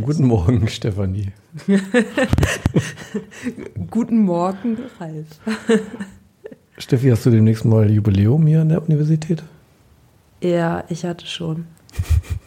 Guten 0.00 0.26
Morgen, 0.26 0.66
Stefanie. 0.66 1.32
Guten 3.90 4.18
Morgen, 4.18 4.78
Ralf. 4.98 5.26
Steffi, 6.78 7.10
hast 7.10 7.24
du 7.26 7.30
demnächst 7.30 7.64
mal 7.64 7.88
Jubiläum 7.88 8.44
hier 8.46 8.62
an 8.62 8.70
der 8.70 8.82
Universität? 8.82 9.44
Ja, 10.42 10.82
ich 10.88 11.04
hatte 11.04 11.26
schon. 11.26 11.66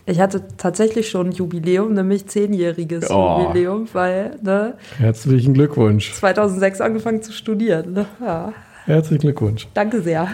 Ich 0.06 0.20
hatte 0.20 0.44
tatsächlich 0.58 1.10
schon 1.10 1.28
ein 1.28 1.32
Jubiläum, 1.32 1.94
nämlich 1.94 2.28
zehnjähriges 2.28 3.10
oh. 3.10 3.40
Jubiläum, 3.42 3.88
weil, 3.94 4.38
ne? 4.42 4.76
Herzlichen 4.98 5.54
Glückwunsch. 5.54 6.14
2006 6.14 6.82
angefangen 6.82 7.22
zu 7.22 7.32
studieren, 7.32 7.94
ne? 7.94 8.06
Ja. 8.20 8.54
Herzlichen 8.86 9.22
Glückwunsch. 9.22 9.68
Danke 9.74 10.02
sehr. 10.02 10.28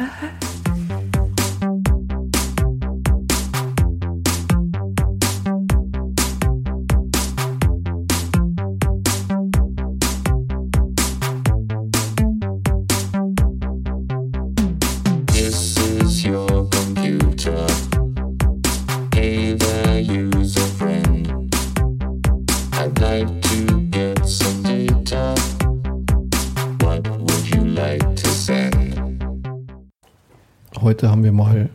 Heute 30.84 31.10
haben 31.10 31.24
wir 31.24 31.32
mal 31.32 31.70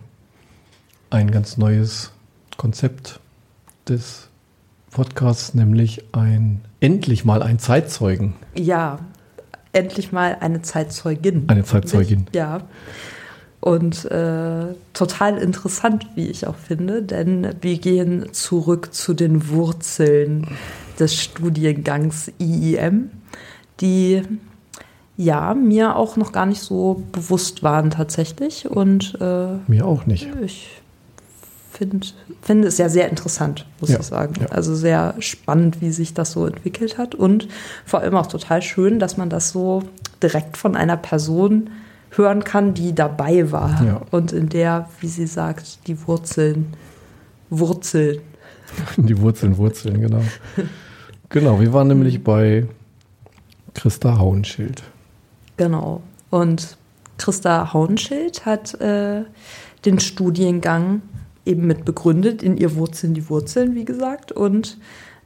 ein 1.10 1.30
ganz 1.30 1.56
neues 1.56 2.12
Konzept 2.56 3.20
des 3.88 4.28
Podcasts, 4.90 5.54
nämlich 5.54 6.04
ein 6.12 6.60
endlich 6.80 7.24
mal 7.24 7.42
ein 7.42 7.58
Zeitzeugen. 7.58 8.34
Ja, 8.54 8.98
endlich 9.72 10.12
mal 10.12 10.36
eine 10.40 10.62
Zeitzeugin. 10.62 11.48
Eine 11.48 11.64
Zeitzeugin. 11.64 12.26
Ja. 12.32 12.62
Und 13.60 14.04
äh, 14.04 14.66
total 14.92 15.38
interessant, 15.38 16.06
wie 16.14 16.28
ich 16.28 16.46
auch 16.46 16.56
finde, 16.56 17.02
denn 17.02 17.54
wir 17.60 17.78
gehen 17.78 18.32
zurück 18.32 18.94
zu 18.94 19.14
den 19.14 19.48
Wurzeln 19.48 20.46
des 20.98 21.20
Studiengangs 21.20 22.30
IIM, 22.38 23.10
die 23.80 24.22
ja, 25.18 25.52
mir 25.52 25.96
auch 25.96 26.16
noch 26.16 26.30
gar 26.30 26.46
nicht 26.46 26.62
so 26.62 27.02
bewusst 27.10 27.64
waren 27.64 27.90
tatsächlich. 27.90 28.70
Und 28.70 29.18
äh, 29.20 29.56
mir 29.66 29.84
auch 29.84 30.06
nicht. 30.06 30.28
Ich 30.42 30.80
finde 31.72 32.06
find 32.40 32.64
es 32.64 32.78
ja 32.78 32.88
sehr 32.88 33.10
interessant, 33.10 33.66
muss 33.80 33.90
ja, 33.90 33.98
ich 33.98 34.06
sagen. 34.06 34.34
Ja. 34.40 34.46
Also 34.46 34.76
sehr 34.76 35.16
spannend, 35.18 35.80
wie 35.80 35.90
sich 35.90 36.14
das 36.14 36.30
so 36.32 36.46
entwickelt 36.46 36.98
hat. 36.98 37.16
Und 37.16 37.48
vor 37.84 38.00
allem 38.00 38.14
auch 38.14 38.28
total 38.28 38.62
schön, 38.62 39.00
dass 39.00 39.16
man 39.16 39.28
das 39.28 39.50
so 39.50 39.82
direkt 40.22 40.56
von 40.56 40.76
einer 40.76 40.96
Person 40.96 41.70
hören 42.10 42.44
kann, 42.44 42.72
die 42.72 42.94
dabei 42.94 43.50
war. 43.50 43.84
Ja. 43.84 44.02
Und 44.12 44.32
in 44.32 44.48
der, 44.48 44.88
wie 45.00 45.08
sie 45.08 45.26
sagt, 45.26 45.88
die 45.88 46.06
Wurzeln, 46.06 46.74
Wurzeln. 47.50 48.20
Die 48.98 49.18
Wurzeln, 49.18 49.56
Wurzeln, 49.56 50.00
genau. 50.00 50.22
genau, 51.30 51.58
wir 51.58 51.72
waren 51.72 51.88
nämlich 51.88 52.22
bei 52.22 52.66
Christa 53.72 54.18
Hauenschild. 54.18 54.82
Genau. 55.58 56.00
Und 56.30 56.78
Christa 57.18 57.72
Hauenschild 57.74 58.46
hat 58.46 58.80
äh, 58.80 59.24
den 59.84 60.00
Studiengang 60.00 61.02
eben 61.44 61.66
mit 61.66 61.84
begründet, 61.84 62.42
in 62.42 62.56
ihr 62.56 62.76
Wurzeln 62.76 63.12
die 63.12 63.28
Wurzeln, 63.28 63.74
wie 63.74 63.84
gesagt. 63.84 64.32
Und 64.32 64.78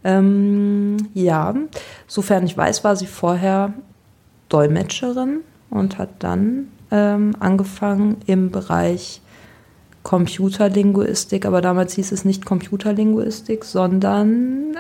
ähm, 0.03 0.97
ja, 1.15 1.55
sofern 2.09 2.45
ich 2.45 2.57
weiß, 2.57 2.83
war 2.83 2.97
sie 2.97 3.07
vorher 3.07 3.75
Dolmetscherin 4.49 5.41
und 5.71 5.99
hat 5.99 6.11
dann 6.21 6.69
ähm, 6.91 7.37
angefangen 7.39 8.17
im 8.27 8.51
Bereich 8.51 9.21
Computerlinguistik, 10.03 11.47
aber 11.47 11.61
damals 11.61 11.95
hieß 11.95 12.11
es 12.11 12.25
nicht 12.25 12.45
Computerlinguistik, 12.45 13.65
sondern 13.65 14.77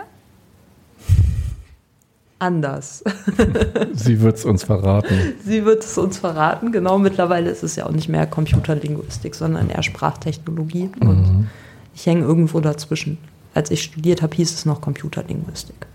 anders. 2.42 3.04
Sie 3.94 4.20
wird 4.20 4.36
es 4.36 4.44
uns 4.44 4.64
verraten. 4.64 5.14
Sie 5.42 5.64
wird 5.64 5.84
es 5.84 5.96
uns 5.96 6.18
verraten, 6.18 6.72
genau. 6.72 6.98
Mittlerweile 6.98 7.48
ist 7.48 7.62
es 7.62 7.76
ja 7.76 7.86
auch 7.86 7.92
nicht 7.92 8.08
mehr 8.08 8.26
Computerlinguistik, 8.26 9.34
sondern 9.34 9.70
eher 9.70 9.82
Sprachtechnologie. 9.82 10.90
Mhm. 11.00 11.08
Und 11.08 11.48
ich 11.94 12.04
hänge 12.04 12.22
irgendwo 12.22 12.60
dazwischen. 12.60 13.18
Als 13.54 13.70
ich 13.70 13.82
studiert 13.82 14.22
habe, 14.22 14.34
hieß 14.34 14.52
es 14.52 14.66
noch 14.66 14.80
Computerlinguistik. 14.80 15.86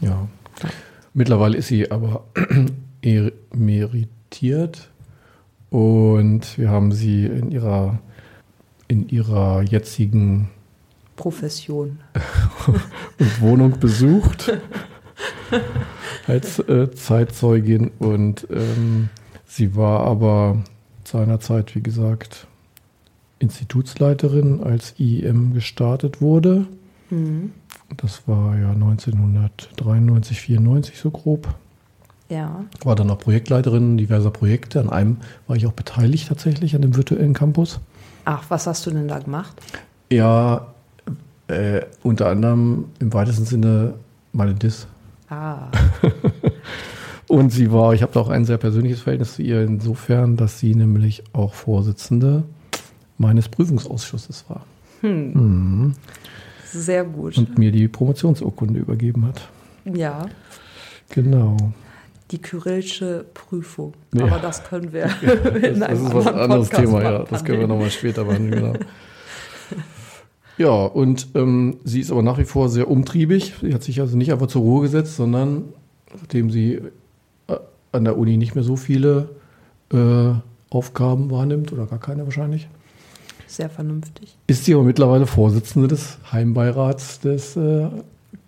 Ja. 0.00 0.26
ja. 0.62 0.68
Mittlerweile 1.12 1.58
ist 1.58 1.68
sie 1.68 1.90
aber 1.90 2.24
emeritiert 3.02 4.90
und 5.70 6.58
wir 6.58 6.70
haben 6.70 6.92
sie 6.92 7.26
in 7.26 7.50
ihrer, 7.50 7.98
in 8.86 9.08
ihrer 9.08 9.62
jetzigen 9.62 10.50
Profession 11.16 11.98
und 13.18 13.40
Wohnung 13.40 13.80
besucht. 13.80 14.52
als 16.26 16.58
äh, 16.58 16.90
Zeitzeugin 16.92 17.90
und 17.98 18.46
ähm, 18.50 19.08
sie 19.46 19.76
war 19.76 20.00
aber 20.00 20.62
seinerzeit, 21.04 21.74
wie 21.74 21.82
gesagt, 21.82 22.46
Institutsleiterin, 23.38 24.62
als 24.62 24.94
IEM 24.98 25.54
gestartet 25.54 26.20
wurde. 26.20 26.66
Mhm. 27.10 27.52
Das 27.96 28.26
war 28.26 28.56
ja 28.58 28.70
1993, 28.70 30.40
94 30.40 30.98
so 30.98 31.10
grob. 31.10 31.54
Ja. 32.28 32.64
War 32.82 32.96
dann 32.96 33.10
auch 33.10 33.18
Projektleiterin 33.18 33.96
diverser 33.96 34.30
Projekte. 34.30 34.80
An 34.80 34.90
einem 34.90 35.18
war 35.46 35.56
ich 35.56 35.66
auch 35.66 35.72
beteiligt 35.72 36.28
tatsächlich, 36.28 36.74
an 36.74 36.82
dem 36.82 36.96
virtuellen 36.96 37.34
Campus. 37.34 37.78
Ach, 38.24 38.44
was 38.48 38.66
hast 38.66 38.84
du 38.86 38.90
denn 38.90 39.06
da 39.06 39.20
gemacht? 39.20 39.54
Ja, 40.10 40.74
äh, 41.46 41.82
unter 42.02 42.28
anderem 42.28 42.86
im 42.98 43.12
weitesten 43.12 43.44
Sinne 43.44 43.94
meine 44.32 44.54
Dis. 44.54 44.88
Ah. 45.28 45.70
Und 47.28 47.50
sie 47.50 47.72
war, 47.72 47.92
ich 47.92 48.02
habe 48.02 48.12
da 48.12 48.20
auch 48.20 48.28
ein 48.28 48.44
sehr 48.44 48.58
persönliches 48.58 49.00
Verhältnis 49.00 49.34
zu 49.34 49.42
ihr, 49.42 49.62
insofern, 49.62 50.36
dass 50.36 50.60
sie 50.60 50.74
nämlich 50.74 51.24
auch 51.32 51.54
Vorsitzende 51.54 52.44
meines 53.18 53.48
Prüfungsausschusses 53.48 54.44
war. 54.48 54.64
Hm. 55.00 55.32
Mhm. 55.32 55.94
Sehr 56.64 57.04
gut. 57.04 57.38
Und 57.38 57.58
mir 57.58 57.72
die 57.72 57.88
Promotionsurkunde 57.88 58.78
übergeben 58.80 59.26
hat. 59.26 59.48
Ja. 59.84 60.26
Genau. 61.10 61.56
Die 62.30 62.38
kyrillsche 62.38 63.24
Prüfung. 63.34 63.94
Ja. 64.12 64.24
Aber 64.26 64.38
das 64.38 64.64
können 64.64 64.92
wir 64.92 65.06
ja, 65.22 65.32
in 65.32 65.80
das, 65.80 65.88
einem 65.88 66.04
das 66.04 66.08
ist 66.08 66.14
was 66.14 66.26
anderes 66.26 66.68
Thema, 66.70 67.02
ja. 67.02 67.18
Das 67.24 67.44
können 67.44 67.60
wir 67.60 67.68
nochmal 67.68 67.90
später 67.90 68.24
behandeln, 68.24 68.62
genau. 68.62 68.72
Ja, 70.58 70.84
und 70.86 71.28
ähm, 71.34 71.76
sie 71.84 72.00
ist 72.00 72.10
aber 72.10 72.22
nach 72.22 72.38
wie 72.38 72.44
vor 72.44 72.68
sehr 72.68 72.90
umtriebig. 72.90 73.54
Sie 73.60 73.74
hat 73.74 73.82
sich 73.82 74.00
also 74.00 74.16
nicht 74.16 74.32
einfach 74.32 74.46
zur 74.46 74.62
Ruhe 74.62 74.82
gesetzt, 74.82 75.16
sondern 75.16 75.64
nachdem 76.14 76.50
sie 76.50 76.80
äh, 77.48 77.56
an 77.92 78.04
der 78.04 78.16
Uni 78.16 78.36
nicht 78.36 78.54
mehr 78.54 78.64
so 78.64 78.76
viele 78.76 79.28
äh, 79.92 80.32
Aufgaben 80.70 81.30
wahrnimmt, 81.30 81.72
oder 81.72 81.86
gar 81.86 82.00
keine 82.00 82.24
wahrscheinlich. 82.24 82.68
Sehr 83.46 83.70
vernünftig. 83.70 84.36
Ist 84.46 84.64
sie 84.64 84.74
aber 84.74 84.82
mittlerweile 84.82 85.26
Vorsitzende 85.26 85.88
des 85.88 86.18
Heimbeirats 86.32 87.20
des 87.20 87.56
äh, 87.56 87.88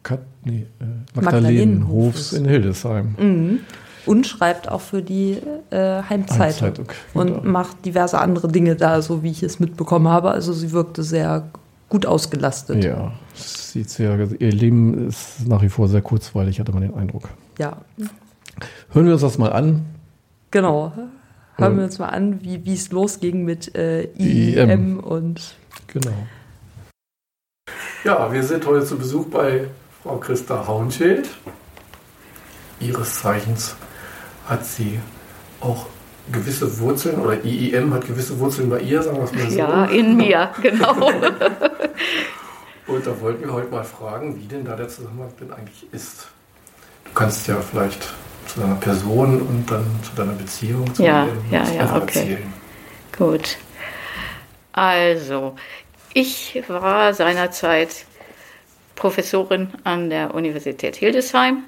Kat 0.02 0.20
nee, 0.44 0.66
äh, 0.80 0.84
Magdalenenhofs 1.14 2.32
in 2.32 2.46
Hildesheim. 2.46 3.14
Mhm. 3.18 3.60
Und 4.06 4.26
schreibt 4.26 4.70
auch 4.70 4.80
für 4.80 5.02
die 5.02 5.36
äh, 5.70 6.02
Heimzeitung. 6.02 6.40
Heimzeitung 6.40 6.86
und 7.12 7.26
genau. 7.26 7.42
macht 7.42 7.84
diverse 7.84 8.18
andere 8.18 8.48
Dinge 8.48 8.74
da, 8.74 9.02
so 9.02 9.22
wie 9.22 9.30
ich 9.30 9.42
es 9.42 9.60
mitbekommen 9.60 10.08
habe. 10.08 10.30
Also 10.30 10.52
sie 10.54 10.72
wirkte 10.72 11.02
sehr 11.02 11.48
gut 11.88 12.06
ausgelastet. 12.06 12.84
Ja, 12.84 13.12
sieht 13.34 13.90
sehr, 13.90 14.18
ihr 14.38 14.52
Leben 14.52 15.08
ist 15.08 15.46
nach 15.46 15.62
wie 15.62 15.68
vor 15.68 15.88
sehr 15.88 16.02
kurzweilig, 16.02 16.60
hatte 16.60 16.72
man 16.72 16.82
den 16.82 16.94
Eindruck. 16.94 17.28
Ja. 17.58 17.78
Hören 18.90 19.06
wir 19.06 19.12
uns 19.12 19.22
das 19.22 19.38
mal 19.38 19.52
an. 19.52 19.86
Genau. 20.50 20.92
Hören 21.56 21.76
wir 21.76 21.84
uns 21.84 21.98
mal 21.98 22.08
an, 22.08 22.40
wie 22.42 22.72
es 22.72 22.92
losging 22.92 23.44
mit 23.44 23.74
äh, 23.74 24.04
IEM 24.16 24.70
IM. 24.70 25.00
und. 25.00 25.56
Genau. 25.88 26.12
Ja, 28.04 28.32
wir 28.32 28.44
sind 28.44 28.64
heute 28.66 28.86
zu 28.86 28.96
Besuch 28.96 29.26
bei 29.26 29.66
Frau 30.02 30.18
Christa 30.18 30.66
Hauenschild. 30.68 31.28
Ihres 32.80 33.20
Zeichens 33.20 33.74
hat 34.46 34.64
sie 34.64 35.00
auch 35.60 35.86
gewisse 36.32 36.78
Wurzeln 36.78 37.18
oder 37.20 37.44
IIM 37.44 37.92
hat 37.94 38.06
gewisse 38.06 38.38
Wurzeln 38.38 38.70
bei 38.70 38.80
ihr, 38.80 39.02
sagen 39.02 39.18
wir 39.18 39.24
es 39.24 39.32
mal 39.32 39.50
so. 39.50 39.58
Ja, 39.58 39.84
in 39.86 40.16
mir, 40.16 40.50
genau. 40.62 41.10
Und 42.86 43.06
da 43.06 43.20
wollten 43.20 43.44
wir 43.44 43.52
heute 43.52 43.70
mal 43.70 43.84
fragen, 43.84 44.38
wie 44.40 44.46
denn 44.46 44.64
da 44.64 44.74
der 44.76 44.88
Zusammenhang 44.88 45.30
denn 45.40 45.52
eigentlich 45.52 45.86
ist. 45.92 46.28
Du 47.04 47.12
kannst 47.12 47.46
ja 47.46 47.56
vielleicht 47.60 48.14
zu 48.46 48.60
deiner 48.60 48.76
Person 48.76 49.40
und 49.42 49.70
dann 49.70 49.84
zu 50.02 50.14
deiner 50.16 50.32
Beziehung 50.32 50.92
zu 50.94 51.02
ja, 51.02 51.26
ja, 51.50 51.64
ja, 51.70 51.96
okay. 51.96 52.18
erzählen. 52.18 52.52
Professorin 58.94 59.68
an 59.84 60.10
der 60.10 60.34
Universität 60.34 60.96
Hildesheim, 60.96 61.64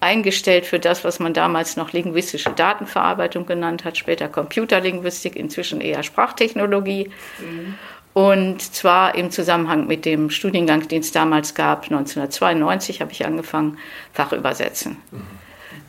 eingestellt 0.00 0.66
für 0.66 0.78
das, 0.78 1.04
was 1.04 1.20
man 1.20 1.34
damals 1.34 1.76
noch 1.76 1.92
linguistische 1.92 2.50
Datenverarbeitung 2.50 3.46
genannt 3.46 3.84
hat, 3.84 3.98
später 3.98 4.28
Computerlinguistik, 4.28 5.36
inzwischen 5.36 5.80
eher 5.80 6.02
Sprachtechnologie. 6.02 7.10
Mhm. 7.38 7.74
Und 8.12 8.60
zwar 8.60 9.14
im 9.14 9.30
Zusammenhang 9.30 9.86
mit 9.86 10.04
dem 10.04 10.30
Studiengang, 10.30 10.88
den 10.88 11.00
es 11.00 11.12
damals 11.12 11.54
gab, 11.54 11.84
1992 11.84 13.00
habe 13.00 13.12
ich 13.12 13.24
angefangen, 13.24 13.78
Fachübersetzen. 14.12 14.96
Mhm. 15.10 15.26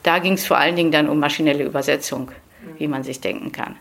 Da 0.03 0.19
ging 0.19 0.33
es 0.33 0.45
vor 0.45 0.57
allen 0.57 0.75
Dingen 0.75 0.91
dann 0.91 1.09
um 1.09 1.19
maschinelle 1.19 1.63
Übersetzung, 1.63 2.31
wie 2.77 2.87
man 2.87 3.03
sich 3.03 3.21
denken 3.21 3.51
kann. 3.51 3.75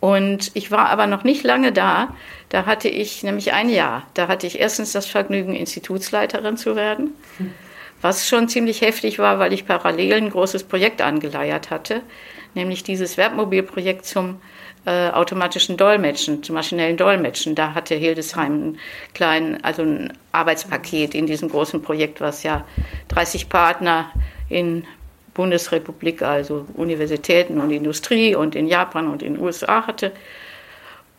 Und 0.00 0.50
ich 0.52 0.70
war 0.70 0.90
aber 0.90 1.06
noch 1.06 1.24
nicht 1.24 1.44
lange 1.44 1.72
da. 1.72 2.14
Da 2.50 2.66
hatte 2.66 2.88
ich 2.88 3.22
nämlich 3.22 3.54
ein 3.54 3.70
Jahr. 3.70 4.02
Da 4.12 4.28
hatte 4.28 4.46
ich 4.46 4.60
erstens 4.60 4.92
das 4.92 5.06
Vergnügen, 5.06 5.54
Institutsleiterin 5.54 6.58
zu 6.58 6.76
werden, 6.76 7.14
was 8.04 8.28
schon 8.28 8.50
ziemlich 8.50 8.82
heftig 8.82 9.18
war, 9.18 9.38
weil 9.38 9.54
ich 9.54 9.64
parallel 9.64 10.12
ein 10.12 10.28
großes 10.28 10.64
Projekt 10.64 11.00
angeleiert 11.00 11.70
hatte, 11.70 12.02
nämlich 12.52 12.82
dieses 12.82 13.16
Werbmobilprojekt 13.16 14.04
zum 14.04 14.42
äh, 14.84 15.08
automatischen 15.08 15.78
Dolmetschen, 15.78 16.42
zum 16.42 16.54
maschinellen 16.54 16.98
Dolmetschen. 16.98 17.54
Da 17.54 17.72
hatte 17.72 17.94
Hildesheim 17.94 18.52
einen 18.52 18.78
kleinen, 19.14 19.64
also 19.64 19.80
ein 19.80 20.12
Arbeitspaket 20.32 21.14
in 21.14 21.26
diesem 21.26 21.48
großen 21.48 21.80
Projekt, 21.80 22.20
was 22.20 22.42
ja 22.42 22.66
30 23.08 23.48
Partner 23.48 24.10
in 24.50 24.84
Bundesrepublik, 25.32 26.20
also 26.20 26.66
Universitäten 26.74 27.58
und 27.58 27.70
Industrie 27.70 28.34
und 28.34 28.54
in 28.54 28.66
Japan 28.66 29.08
und 29.08 29.22
in 29.22 29.36
den 29.36 29.42
USA 29.42 29.86
hatte. 29.86 30.12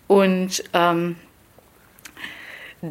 Und 0.06 0.64
ähm, 0.74 1.16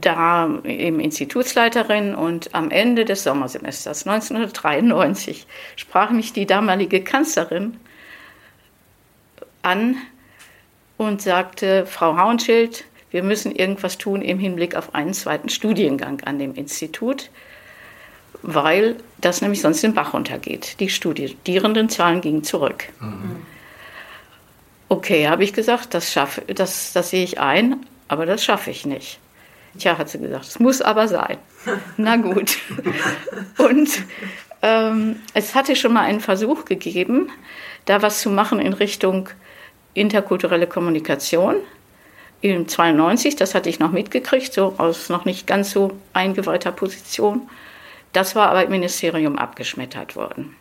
da 0.01 0.49
eben 0.65 1.01
Institutsleiterin 1.01 2.15
und 2.15 2.55
am 2.55 2.71
Ende 2.71 3.05
des 3.05 3.25
Sommersemesters 3.25 4.07
1993 4.07 5.47
sprach 5.77 6.11
mich 6.11 6.33
die 6.33 6.47
damalige 6.47 7.03
Kanzlerin 7.03 7.77
an 9.63 9.97
und 10.97 11.23
sagte, 11.23 11.87
Frau 11.87 12.17
Hauenschild, 12.17 12.85
wir 13.11 13.23
müssen 13.23 13.55
irgendwas 13.55 13.99
tun 13.99 14.23
im 14.23 14.39
Hinblick 14.39 14.75
auf 14.77 14.95
einen 14.95 15.15
zweiten 15.15 15.49
Studiengang 15.49 16.21
an 16.23 16.39
dem 16.39 16.55
Institut 16.55 17.31
weil 18.47 18.97
das 19.21 19.41
nämlich 19.41 19.63
sonst 19.63 19.83
den 19.83 19.95
Bach 19.95 20.13
runtergeht. 20.13 20.79
Die 20.81 20.91
Studierendenzahlen 20.91 22.21
gingen 22.21 22.45
zurück. 22.45 22.85
Mhm. 23.01 23.37
Okay, 24.91 25.29
habe 25.29 25.45
ich 25.45 25.55
gesagt, 25.55 25.95
das, 25.95 26.13
schaffe, 26.13 26.43
das, 26.43 26.93
das 26.93 27.11
sehe 27.11 27.25
ich 27.25 27.41
ein, 27.41 27.87
aber 28.07 28.27
das 28.27 28.45
schaffe 28.45 28.71
ich 28.71 28.85
nicht. 28.85 29.19
Tja, 29.79 29.99
hat 29.99 30.09
sie 30.09 30.19
gesagt, 30.19 30.45
es 30.47 30.61
muss 30.61 30.81
aber 30.81 31.09
sein. 31.09 31.39
Na 31.97 32.17
gut. 32.17 32.59
Und 33.59 33.91
ähm, 34.63 35.17
es 35.35 35.55
hatte 35.55 35.77
schon 35.77 35.93
mal 35.93 36.03
einen 36.03 36.21
Versuch 36.21 36.65
gegeben, 36.65 37.31
da 37.87 38.03
was 38.03 38.21
zu 38.21 38.31
machen 38.31 38.61
in 38.61 38.73
Richtung 38.73 39.29
interkulturelle 39.95 40.67
Kommunikation. 40.67 41.57
In 42.41 42.69
92, 42.69 43.37
das 43.37 43.55
hatte 43.55 43.69
ich 43.69 43.79
noch 43.79 43.91
mitgekriegt, 43.91 44.53
so 44.53 44.75
aus 44.79 45.09
noch 45.09 45.25
nicht 45.25 45.47
ganz 45.47 45.71
so 45.71 45.93
eingeweihter 46.13 46.73
Position. 46.73 47.49
Das 48.13 48.37
war 48.37 48.51
aber 48.51 48.65
im 48.65 48.71
Ministerium 48.71 49.39
abgeschmettert 49.39 50.15
worden. 50.15 50.55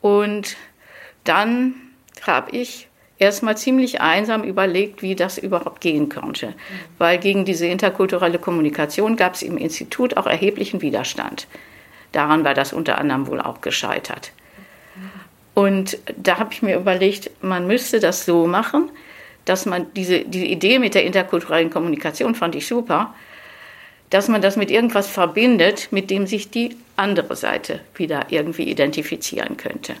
Und 0.00 0.56
dann 1.24 1.74
habe 2.26 2.56
ich 2.56 2.87
erstmal 3.18 3.56
ziemlich 3.56 4.00
einsam 4.00 4.44
überlegt, 4.44 5.02
wie 5.02 5.14
das 5.14 5.38
überhaupt 5.38 5.80
gehen 5.80 6.08
könnte. 6.08 6.54
Weil 6.98 7.18
gegen 7.18 7.44
diese 7.44 7.66
interkulturelle 7.66 8.38
Kommunikation 8.38 9.16
gab 9.16 9.34
es 9.34 9.42
im 9.42 9.58
Institut 9.58 10.16
auch 10.16 10.26
erheblichen 10.26 10.82
Widerstand. 10.82 11.46
Daran 12.12 12.44
war 12.44 12.54
das 12.54 12.72
unter 12.72 12.98
anderem 12.98 13.26
wohl 13.26 13.40
auch 13.40 13.60
gescheitert. 13.60 14.32
Und 15.54 15.98
da 16.16 16.38
habe 16.38 16.52
ich 16.52 16.62
mir 16.62 16.76
überlegt, 16.76 17.30
man 17.42 17.66
müsste 17.66 18.00
das 18.00 18.24
so 18.24 18.46
machen, 18.46 18.90
dass 19.44 19.66
man 19.66 19.92
diese, 19.94 20.20
diese 20.20 20.44
Idee 20.44 20.78
mit 20.78 20.94
der 20.94 21.04
interkulturellen 21.04 21.70
Kommunikation 21.70 22.34
fand 22.34 22.54
ich 22.54 22.66
super, 22.66 23.14
dass 24.10 24.28
man 24.28 24.40
das 24.40 24.56
mit 24.56 24.70
irgendwas 24.70 25.08
verbindet, 25.08 25.88
mit 25.90 26.10
dem 26.10 26.26
sich 26.26 26.50
die 26.50 26.76
andere 26.96 27.36
Seite 27.36 27.80
wieder 27.94 28.26
irgendwie 28.30 28.64
identifizieren 28.64 29.56
könnte. 29.56 29.94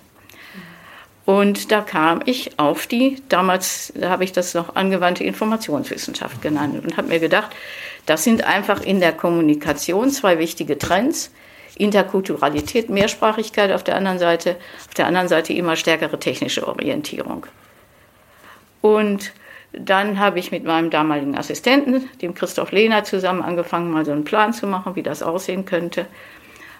Und 1.28 1.72
da 1.72 1.82
kam 1.82 2.22
ich 2.24 2.58
auf 2.58 2.86
die, 2.86 3.20
damals 3.28 3.92
da 3.94 4.08
habe 4.08 4.24
ich 4.24 4.32
das 4.32 4.54
noch 4.54 4.76
angewandte 4.76 5.24
Informationswissenschaft 5.24 6.40
genannt 6.40 6.82
und 6.82 6.96
habe 6.96 7.08
mir 7.08 7.18
gedacht, 7.18 7.54
das 8.06 8.24
sind 8.24 8.44
einfach 8.44 8.80
in 8.80 8.98
der 8.98 9.12
Kommunikation 9.12 10.08
zwei 10.08 10.38
wichtige 10.38 10.78
Trends. 10.78 11.30
Interkulturalität, 11.76 12.88
Mehrsprachigkeit 12.88 13.72
auf 13.72 13.84
der 13.84 13.96
anderen 13.96 14.18
Seite, 14.18 14.56
auf 14.88 14.94
der 14.94 15.06
anderen 15.06 15.28
Seite 15.28 15.52
immer 15.52 15.76
stärkere 15.76 16.18
technische 16.18 16.66
Orientierung. 16.66 17.44
Und 18.80 19.34
dann 19.74 20.18
habe 20.18 20.38
ich 20.38 20.50
mit 20.50 20.64
meinem 20.64 20.88
damaligen 20.88 21.36
Assistenten, 21.36 22.08
dem 22.22 22.32
Christoph 22.32 22.72
Lehner, 22.72 23.04
zusammen 23.04 23.42
angefangen, 23.42 23.90
mal 23.90 24.06
so 24.06 24.12
einen 24.12 24.24
Plan 24.24 24.54
zu 24.54 24.66
machen, 24.66 24.96
wie 24.96 25.02
das 25.02 25.22
aussehen 25.22 25.66
könnte. 25.66 26.06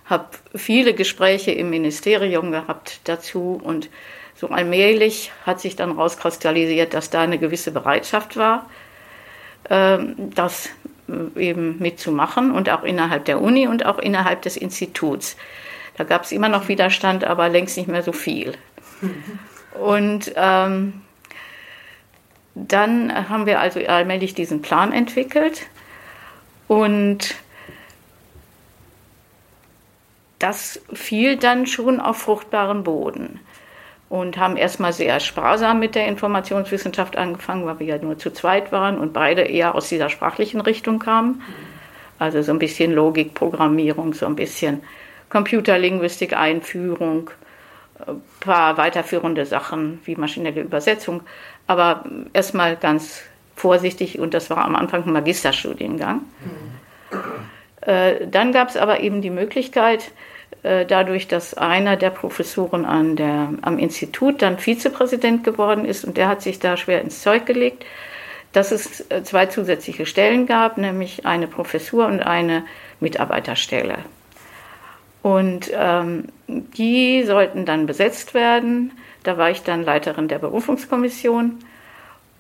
Habe 0.07 0.29
viele 0.55 0.95
Gespräche 0.95 1.51
im 1.51 1.69
Ministerium 1.69 2.51
gehabt 2.51 3.01
dazu 3.05 3.61
und 3.63 3.91
so 4.39 4.49
allmählich 4.49 5.33
hat 5.45 5.61
sich 5.61 5.75
dann 5.75 5.91
rauskristallisiert, 5.91 6.95
dass 6.95 7.11
da 7.11 7.23
eine 7.23 7.39
gewisse 7.39 7.73
Bereitschaft 7.73 8.37
war, 8.37 8.71
ähm, 9.69 10.15
das 10.17 10.69
äh, 11.09 11.49
eben 11.49 11.79
mitzumachen 11.81 12.53
und 12.53 12.71
auch 12.71 12.85
innerhalb 12.85 13.25
der 13.25 13.41
Uni 13.41 13.67
und 13.67 13.85
auch 13.85 13.99
innerhalb 13.99 14.43
des 14.43 14.57
Instituts. 14.57 15.37
Da 15.97 16.05
gab 16.05 16.23
es 16.23 16.31
immer 16.31 16.49
noch 16.49 16.69
Widerstand, 16.69 17.25
aber 17.25 17.49
längst 17.49 17.77
nicht 17.77 17.89
mehr 17.89 18.05
so 18.05 18.13
viel. 18.13 18.55
Und 19.75 20.33
ähm, 20.35 21.03
dann 22.55 23.29
haben 23.29 23.47
wir 23.47 23.61
also 23.61 23.79
allmählich 23.79 24.35
diesen 24.35 24.61
Plan 24.61 24.93
entwickelt 24.93 25.69
und 26.67 27.37
das 30.41 30.81
fiel 30.93 31.37
dann 31.37 31.67
schon 31.67 32.01
auf 32.01 32.17
fruchtbaren 32.17 32.83
Boden 32.83 33.39
und 34.09 34.39
haben 34.39 34.57
erstmal 34.57 34.93
sehr 34.93 35.21
sparsam 35.21 35.81
mit 35.81 35.95
der 35.95 36.07
Informationswissenschaft 36.07 37.17
angefangen, 37.17 37.67
weil 37.67 37.79
wir 37.81 37.87
ja 37.87 37.99
nur 37.99 38.19
zu 38.19 38.31
zweit 38.31 38.73
waren 38.73 38.99
und 38.99 39.13
beide 39.13 39.43
eher 39.43 39.75
aus 39.75 39.89
dieser 39.89 40.09
sprachlichen 40.09 40.61
Richtung 40.61 40.99
kamen. 40.99 41.43
Also 42.19 42.43
so 42.43 42.53
ein 42.53 42.59
bisschen 42.59 42.93
Logik, 42.93 43.35
Programmierung, 43.35 44.15
so 44.15 44.27
ein 44.27 44.37
bisschen 44.37 44.83
Computerlinguistik, 45.29 46.37
Einführung, 46.37 47.31
ein 48.07 48.23
paar 48.41 48.77
weiterführende 48.77 49.45
Sachen 49.45 50.01
wie 50.05 50.17
maschinelle 50.17 50.63
Übersetzung, 50.63 51.23
aber 51.67 52.05
erstmal 52.33 52.77
ganz 52.77 53.23
vorsichtig 53.57 54.19
und 54.19 54.35
das 54.35 54.51
war 54.51 54.65
am 54.65 54.77
Anfang 54.77 55.05
ein 55.05 55.13
Magisterstudiengang. 55.13 56.23
Äh, 57.83 58.27
dann 58.27 58.53
gab 58.53 58.69
es 58.69 58.77
aber 58.77 59.01
eben 59.01 59.21
die 59.21 59.31
Möglichkeit, 59.31 60.11
äh, 60.48 60.48
dadurch, 60.63 61.29
dass 61.29 61.55
einer 61.55 61.97
der 61.97 62.11
Professoren 62.11 62.85
an 62.85 63.17
der, 63.17 63.51
am 63.63 63.79
Institut 63.79 64.43
dann 64.43 64.59
Vizepräsident 64.59 65.45
geworden 65.45 65.85
ist 65.85 66.05
und 66.05 66.17
der 66.17 66.29
hat 66.29 66.43
sich 66.43 66.59
da 66.59 66.77
schwer 66.77 67.01
ins 67.01 67.23
Zeug 67.23 67.47
gelegt, 67.47 67.85
dass 68.53 68.73
es 68.73 69.09
äh, 69.11 69.23
zwei 69.23 69.47
zusätzliche 69.47 70.07
Stellen 70.07 70.47
gab, 70.47 70.79
nämlich 70.79 71.27
eine 71.27 71.47
Professur 71.47 72.07
und 72.07 72.21
eine 72.21 72.65
Mitarbeiterstelle. 73.01 73.99
Und 75.23 75.71
ähm, 75.75 76.25
die 76.47 77.25
sollten 77.25 77.67
dann 77.67 77.87
besetzt 77.87 78.35
werden. 78.35 78.93
Da 79.23 79.37
war 79.37 79.51
ich 79.51 79.63
dann 79.63 79.85
Leiterin 79.85 80.29
der 80.29 80.39
Berufungskommission 80.39 81.59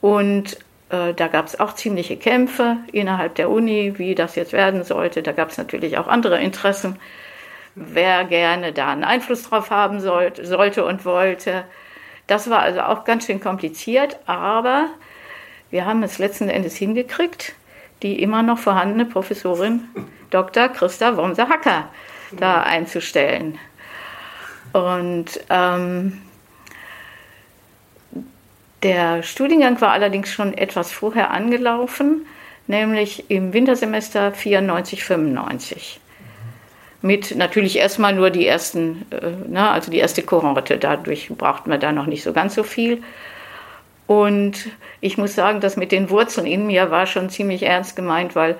und 0.00 0.56
äh, 0.90 1.12
da 1.12 1.28
gab 1.28 1.46
es 1.46 1.60
auch 1.60 1.74
ziemliche 1.74 2.16
Kämpfe 2.16 2.78
innerhalb 2.92 3.34
der 3.34 3.50
Uni, 3.50 3.94
wie 3.98 4.14
das 4.14 4.36
jetzt 4.36 4.52
werden 4.52 4.84
sollte. 4.84 5.22
Da 5.22 5.32
gab 5.32 5.50
es 5.50 5.58
natürlich 5.58 5.98
auch 5.98 6.06
andere 6.06 6.40
Interessen, 6.40 6.96
wer 7.78 8.24
gerne 8.24 8.72
da 8.72 8.88
einen 8.88 9.04
Einfluss 9.04 9.44
drauf 9.44 9.70
haben 9.70 10.00
sollte, 10.00 10.46
sollte 10.46 10.84
und 10.84 11.04
wollte. 11.04 11.64
Das 12.26 12.50
war 12.50 12.60
also 12.60 12.80
auch 12.80 13.04
ganz 13.04 13.26
schön 13.26 13.40
kompliziert, 13.40 14.18
aber 14.26 14.88
wir 15.70 15.86
haben 15.86 16.02
es 16.02 16.18
letzten 16.18 16.48
Endes 16.48 16.76
hingekriegt, 16.76 17.54
die 18.02 18.22
immer 18.22 18.42
noch 18.42 18.58
vorhandene 18.58 19.04
Professorin 19.04 19.88
Dr. 20.30 20.68
Christa 20.68 21.16
Womser-Hacker 21.16 21.88
da 22.32 22.62
einzustellen. 22.62 23.58
Und 24.72 25.40
ähm, 25.48 26.20
der 28.82 29.22
Studiengang 29.22 29.80
war 29.80 29.92
allerdings 29.92 30.30
schon 30.30 30.56
etwas 30.56 30.92
vorher 30.92 31.30
angelaufen, 31.30 32.26
nämlich 32.66 33.30
im 33.30 33.52
Wintersemester 33.52 34.32
94, 34.32 35.02
95. 35.02 36.00
Mit 37.00 37.36
natürlich 37.36 37.78
erstmal 37.78 38.12
nur 38.12 38.30
die 38.30 38.46
ersten, 38.46 39.06
äh, 39.10 39.30
na, 39.48 39.72
also 39.72 39.90
die 39.90 39.98
erste 39.98 40.22
Kohorte, 40.22 40.78
dadurch 40.78 41.28
brauchten 41.28 41.70
wir 41.70 41.78
da 41.78 41.92
noch 41.92 42.06
nicht 42.06 42.24
so 42.24 42.32
ganz 42.32 42.54
so 42.54 42.64
viel. 42.64 43.02
Und 44.08 44.70
ich 45.00 45.18
muss 45.18 45.34
sagen, 45.34 45.60
das 45.60 45.76
mit 45.76 45.92
den 45.92 46.10
Wurzeln 46.10 46.46
in 46.46 46.66
mir 46.66 46.90
war 46.90 47.06
schon 47.06 47.28
ziemlich 47.30 47.62
ernst 47.62 47.94
gemeint, 47.94 48.34
weil 48.34 48.56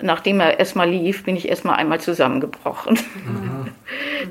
nachdem 0.00 0.40
er 0.40 0.58
erstmal 0.58 0.88
lief, 0.90 1.24
bin 1.24 1.36
ich 1.36 1.48
erstmal 1.48 1.76
einmal 1.76 2.00
zusammengebrochen. 2.00 2.98
Mhm. 3.26 3.68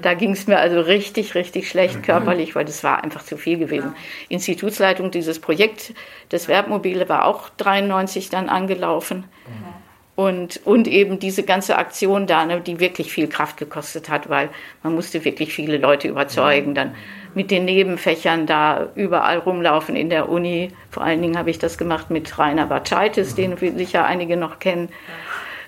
da 0.01 0.13
ging 0.13 0.31
es 0.31 0.47
mir 0.47 0.59
also 0.59 0.79
richtig, 0.79 1.35
richtig 1.35 1.69
schlecht 1.69 1.97
mhm. 1.97 2.01
körperlich, 2.03 2.55
weil 2.55 2.65
das 2.65 2.83
war 2.83 3.03
einfach 3.03 3.23
zu 3.23 3.37
viel 3.37 3.57
gewesen. 3.57 3.95
Institutsleitung 4.29 5.11
dieses 5.11 5.39
Projekt, 5.39 5.93
das 6.29 6.47
Werbmobile 6.47 7.09
war 7.09 7.25
auch 7.25 7.49
93 7.57 8.29
dann 8.29 8.49
angelaufen. 8.49 9.25
Mhm. 9.47 9.80
Und, 10.21 10.61
und 10.65 10.87
eben 10.87 11.17
diese 11.17 11.41
ganze 11.41 11.77
Aktion 11.77 12.27
da, 12.27 12.45
ne, 12.45 12.61
die 12.61 12.79
wirklich 12.79 13.11
viel 13.11 13.27
Kraft 13.27 13.57
gekostet 13.57 14.07
hat, 14.07 14.29
weil 14.29 14.49
man 14.83 14.93
musste 14.93 15.25
wirklich 15.25 15.51
viele 15.51 15.77
Leute 15.77 16.07
überzeugen, 16.07 16.75
dann 16.75 16.95
mit 17.33 17.49
den 17.49 17.65
Nebenfächern 17.65 18.45
da 18.45 18.89
überall 18.93 19.39
rumlaufen 19.39 19.95
in 19.95 20.09
der 20.09 20.29
Uni. 20.29 20.73
Vor 20.91 21.03
allen 21.03 21.23
Dingen 21.23 21.39
habe 21.39 21.49
ich 21.49 21.57
das 21.57 21.79
gemacht 21.79 22.11
mit 22.11 22.37
Rainer 22.37 22.67
Batschaitis, 22.67 23.33
den 23.33 23.57
sicher 23.57 24.05
einige 24.05 24.37
noch 24.37 24.59
kennen. 24.59 24.89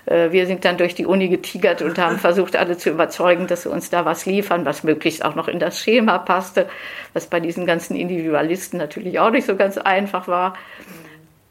Äh, 0.06 0.30
wir 0.30 0.46
sind 0.46 0.64
dann 0.64 0.76
durch 0.76 0.94
die 0.94 1.06
Uni 1.06 1.28
getigert 1.28 1.82
und 1.82 1.98
haben 1.98 2.18
versucht, 2.18 2.54
alle 2.54 2.76
zu 2.76 2.90
überzeugen, 2.90 3.48
dass 3.48 3.62
sie 3.62 3.70
uns 3.70 3.90
da 3.90 4.04
was 4.04 4.24
liefern, 4.24 4.64
was 4.64 4.84
möglichst 4.84 5.24
auch 5.24 5.34
noch 5.34 5.48
in 5.48 5.58
das 5.58 5.80
Schema 5.80 6.18
passte, 6.18 6.68
was 7.12 7.26
bei 7.26 7.40
diesen 7.40 7.66
ganzen 7.66 7.96
Individualisten 7.96 8.78
natürlich 8.78 9.18
auch 9.18 9.30
nicht 9.30 9.46
so 9.46 9.56
ganz 9.56 9.78
einfach 9.78 10.28
war. 10.28 10.54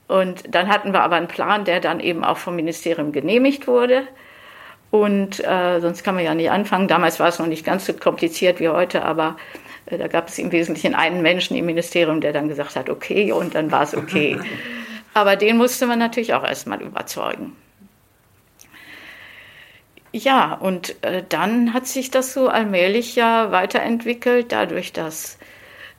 Und 0.08 0.54
dann 0.54 0.68
hatten 0.68 0.94
wir 0.94 1.02
aber 1.02 1.16
einen 1.16 1.28
Plan, 1.28 1.66
der 1.66 1.80
dann 1.80 2.00
eben 2.00 2.24
auch 2.24 2.38
vom 2.38 2.56
Ministerium 2.56 3.12
genehmigt 3.12 3.68
wurde. 3.68 4.08
Und 4.92 5.44
äh, 5.44 5.80
sonst 5.80 6.04
kann 6.04 6.16
man 6.16 6.24
ja 6.24 6.36
nicht 6.36 6.52
anfangen. 6.52 6.88
Damals 6.88 7.20
war 7.20 7.28
es 7.28 7.40
noch 7.40 7.48
nicht 7.48 7.66
ganz 7.66 7.86
so 7.86 7.94
kompliziert 7.94 8.60
wie 8.60 8.70
heute, 8.70 9.04
aber 9.04 9.38
äh, 9.88 9.98
da 9.98 10.08
gab 10.08 10.28
es 10.28 10.38
im 10.38 10.52
Wesentlichen 10.52 10.94
einen 10.94 11.22
Menschen 11.22 11.58
im 11.58 11.66
Ministerium, 11.66 12.22
der 12.22 12.32
dann 12.32 12.48
gesagt 12.48 12.76
hat, 12.76 12.90
okay, 12.90 13.32
und 13.32 13.56
dann 13.56 13.72
war 13.72 13.84
es 13.84 13.96
okay. 13.96 14.40
aber 15.14 15.36
den 15.36 15.58
musste 15.58 15.88
man 15.88 16.00
natürlich 16.00 16.34
auch 16.36 16.44
erstmal 16.44 16.82
überzeugen. 16.82 17.56
Ja, 20.12 20.54
und 20.54 21.04
äh, 21.04 21.24
dann 21.28 21.74
hat 21.74 21.88
sich 21.88 22.12
das 22.12 22.34
so 22.34 22.48
allmählich 22.48 23.16
ja 23.16 23.52
weiterentwickelt, 23.52 24.52
dadurch, 24.52 24.94
dass 24.94 25.40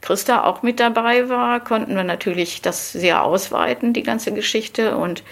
Christa 0.05 0.45
auch 0.45 0.63
mit 0.63 0.81
dabei 0.81 1.31
war, 1.31 1.61
konnten 1.61 1.97
wir 1.97 2.05
natürlich 2.05 2.61
das 2.61 2.93
sehr 2.93 3.25
ausweiten, 3.25 3.95
die 3.95 4.03
ganze 4.03 4.33
Geschichte. 4.33 4.99
Und 4.99 5.23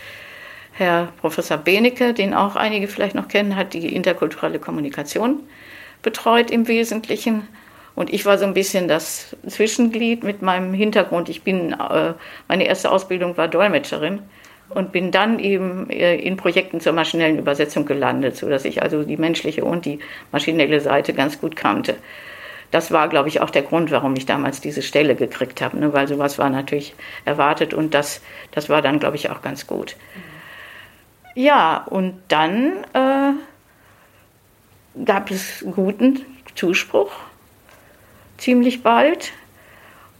Herr 0.72 1.12
Professor 1.20 1.58
Benecke, 1.58 2.14
den 2.14 2.32
auch 2.32 2.56
einige 2.56 2.88
vielleicht 2.88 3.14
noch 3.14 3.28
kennen, 3.28 3.54
hat 3.54 3.74
die 3.74 3.94
interkulturelle 3.94 4.58
Kommunikation 4.58 5.40
betreut 6.00 6.50
im 6.50 6.68
Wesentlichen. 6.68 7.46
Und 7.94 8.10
ich 8.14 8.24
war 8.24 8.38
so 8.38 8.46
ein 8.46 8.54
bisschen 8.54 8.88
das 8.88 9.36
Zwischenglied 9.46 10.24
mit 10.24 10.40
meinem 10.40 10.72
Hintergrund. 10.72 11.28
Ich 11.28 11.42
bin, 11.42 11.72
äh, 11.72 12.14
meine 12.48 12.64
erste 12.64 12.90
Ausbildung 12.90 13.36
war 13.36 13.48
Dolmetscherin 13.48 14.20
und 14.70 14.90
bin 14.90 15.10
dann 15.10 15.38
eben 15.38 15.90
äh, 15.90 16.16
in 16.16 16.38
Projekten 16.38 16.80
zur 16.80 16.94
maschinellen 16.94 17.38
Übersetzung 17.38 17.84
gelandet, 17.84 18.38
sodass 18.38 18.64
ich 18.64 18.82
also 18.82 19.04
die 19.04 19.18
menschliche 19.18 19.66
und 19.66 19.84
die 19.84 19.98
maschinelle 20.32 20.80
Seite 20.80 21.12
ganz 21.12 21.38
gut 21.38 21.56
kannte. 21.56 21.96
Das 22.72 22.90
war, 22.90 23.08
glaube 23.08 23.28
ich, 23.28 23.40
auch 23.40 23.50
der 23.50 23.62
Grund, 23.62 23.92
warum 23.92 24.16
ich 24.16 24.26
damals 24.26 24.60
diese 24.60 24.82
Stelle 24.82 25.14
gekriegt 25.14 25.62
habe, 25.62 25.78
ne? 25.78 25.92
weil 25.92 26.08
sowas 26.08 26.38
war 26.38 26.50
natürlich 26.50 26.94
erwartet 27.24 27.74
und 27.74 27.94
das, 27.94 28.20
das 28.50 28.68
war 28.68 28.82
dann, 28.82 28.98
glaube 28.98 29.14
ich, 29.16 29.30
auch 29.30 29.42
ganz 29.42 29.68
gut. 29.68 29.94
Ja, 31.34 31.86
und 31.88 32.20
dann 32.28 32.84
äh, 32.92 33.32
gab 35.04 35.30
es 35.30 35.64
guten 35.70 36.20
Zuspruch, 36.56 37.12
ziemlich 38.38 38.82
bald. 38.82 39.32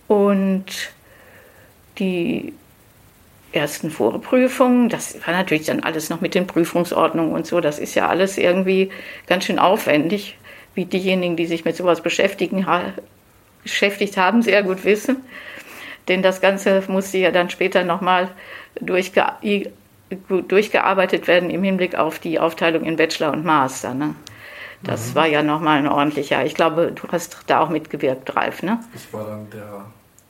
Und 0.09 0.93
die 1.99 2.53
ersten 3.53 3.91
Vorprüfungen. 3.91 4.89
Das 4.89 5.27
war 5.27 5.35
natürlich 5.35 5.67
dann 5.67 5.81
alles 5.81 6.11
noch 6.11 6.21
mit 6.21 6.35
den 6.35 6.47
Prüfungsordnungen 6.47 7.33
und 7.33 7.47
so. 7.47 7.61
Das 7.61 7.79
ist 7.79 7.95
ja 7.95 8.09
alles 8.09 8.39
irgendwie 8.39 8.91
ganz 9.27 9.45
schön 9.45 9.59
aufwendig, 9.59 10.39
wie 10.75 10.85
diejenigen, 10.85 11.37
die 11.37 11.47
sich 11.47 11.65
mit 11.65 11.77
sowas 11.77 12.01
beschäftigen, 12.01 12.67
beschäftigt 13.63 14.17
haben, 14.17 14.43
sehr 14.43 14.63
gut 14.63 14.85
wissen. 14.85 15.19
Denn 16.09 16.23
das 16.23 16.41
Ganze 16.41 16.83
musste 16.89 17.19
ja 17.19 17.31
dann 17.31 17.51
später 17.51 17.85
nochmal 17.85 18.29
durchge 18.81 19.25
durchgearbeitet 20.29 21.27
werden 21.27 21.49
im 21.49 21.63
Hinblick 21.63 21.95
auf 21.95 22.19
die 22.19 22.39
Aufteilung 22.39 22.85
in 22.85 22.97
Bachelor 22.97 23.33
und 23.33 23.47
Master. 23.47 23.95
Ne? 23.95 24.15
Das 24.83 25.11
mhm. 25.11 25.15
war 25.15 25.27
ja 25.27 25.43
nochmal 25.43 25.79
ein 25.79 25.89
ordentlicher. 25.89 26.45
Ich 26.45 26.55
glaube, 26.55 26.93
du 26.93 27.09
hast 27.09 27.45
da 27.47 27.61
auch 27.61 27.71
mitgewirkt, 27.71 28.37
Ralf, 28.37 28.63
ne? 28.63 28.81
Ich 28.95 29.11
war 29.13 29.25
dann 29.25 29.49
der, 29.51 29.87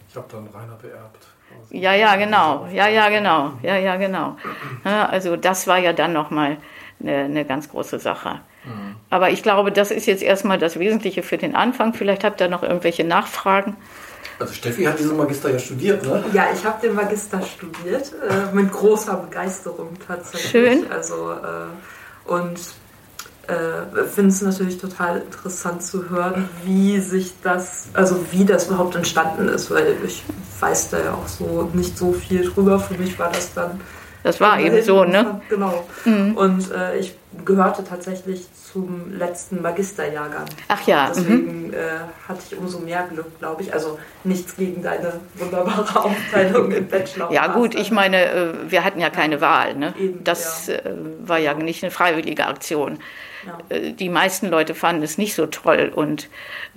ich 0.09 0.15
habe 0.15 0.27
dann 0.31 0.47
Rainer 0.47 0.77
beerbt. 0.77 1.27
Ja, 1.71 1.95
ja, 1.95 2.17
genau. 2.17 2.69
Ja, 2.73 2.89
ja, 2.89 3.09
genau. 3.09 3.53
Ja, 3.63 3.77
ja, 3.77 3.97
genau. 3.97 4.37
Also 4.85 5.37
das 5.37 5.67
war 5.67 5.79
ja 5.79 5.93
dann 5.93 6.13
nochmal 6.13 6.59
eine, 7.01 7.25
eine 7.25 7.45
ganz 7.45 7.69
große 7.69 7.99
Sache. 7.99 8.41
Aber 9.13 9.29
ich 9.29 9.43
glaube, 9.43 9.71
das 9.71 9.91
ist 9.91 10.07
jetzt 10.07 10.23
erstmal 10.23 10.57
das 10.57 10.79
Wesentliche 10.79 11.23
für 11.23 11.37
den 11.37 11.55
Anfang. 11.55 11.93
Vielleicht 11.93 12.25
habt 12.25 12.41
ihr 12.41 12.49
noch 12.49 12.63
irgendwelche 12.63 13.05
Nachfragen. 13.05 13.77
Also 14.39 14.55
Steffi 14.55 14.85
hat 14.85 14.99
diesen 14.99 15.19
Magister 15.19 15.51
ja 15.51 15.59
studiert, 15.59 16.03
ne? 16.03 16.25
Ja, 16.33 16.47
ich 16.55 16.65
habe 16.65 16.81
den 16.81 16.95
Magister 16.95 17.43
studiert, 17.43 18.11
äh, 18.27 18.55
mit 18.57 18.73
großer 18.73 19.17
Begeisterung 19.17 19.91
tatsächlich. 20.07 20.51
Schön. 20.51 20.91
Also, 20.91 21.33
äh, 21.33 22.31
und 22.31 22.59
äh, 23.49 24.05
finde 24.15 24.31
es 24.31 24.41
natürlich 24.41 24.79
total 24.79 25.19
interessant 25.19 25.83
zu 25.83 26.09
hören, 26.09 26.49
wie 26.65 26.99
sich 26.99 27.35
das, 27.43 27.89
also 27.93 28.17
wie 28.31 28.47
das 28.47 28.69
überhaupt 28.69 28.97
entstanden 28.97 29.47
ist, 29.51 29.71
weil 29.71 29.95
ich 30.07 30.23
weiß 30.59 30.89
da 30.89 31.01
ja 31.01 31.13
auch 31.13 31.29
so 31.29 31.69
nicht 31.75 31.99
so 31.99 32.15
viel 32.15 32.49
drüber. 32.49 32.81
Für 32.81 32.95
mich 32.95 33.19
war 33.19 33.31
das 33.31 33.53
dann. 33.53 33.79
Das 34.23 34.41
war 34.41 34.59
eben 34.61 34.83
so, 34.83 35.05
ne? 35.05 35.41
Genau. 35.49 35.85
Mhm. 36.05 36.37
Und 36.37 36.71
äh, 36.71 36.99
ich 36.99 37.15
gehörte 37.45 37.83
tatsächlich 37.85 38.47
zum 38.73 39.13
letzten 39.19 39.63
Magisterjahrgang. 39.63 40.47
Ach 40.69 40.87
ja. 40.87 41.09
Deswegen 41.09 41.69
mhm. 41.69 41.75
äh, 41.75 41.79
hatte 42.29 42.41
ich 42.51 42.59
umso 42.59 42.79
mehr 42.79 43.07
Glück, 43.11 43.39
glaube 43.39 43.63
ich. 43.63 43.73
Also 43.73 43.99
nichts 44.25 44.57
gegen 44.57 44.83
deine 44.83 45.21
wunderbare 45.35 46.05
Aufteilung 46.05 46.71
im 46.71 46.89
Bachelor. 46.89 47.33
Ja 47.33 47.49
gut, 47.49 47.75
ich 47.75 47.91
meine, 47.91 48.31
äh, 48.31 48.55
wir 48.69 48.85
hatten 48.85 49.01
ja 49.01 49.11
keine 49.11 49.41
Wahl. 49.41 49.75
Ne? 49.75 49.95
Eben, 49.99 50.25
das 50.25 50.69
ja. 50.69 50.75
Äh, 50.75 50.95
war 51.25 51.39
ja 51.39 51.55
nicht 51.55 51.83
eine 51.83 51.91
freiwillige 51.91 52.47
Aktion. 52.47 52.99
Ja. 53.47 53.59
Äh, 53.77 53.93
die 53.93 54.09
meisten 54.09 54.49
Leute 54.49 54.75
fanden 54.75 55.03
es 55.03 55.19
nicht 55.19 55.35
so 55.35 55.47
toll 55.47 55.91
und 55.95 56.29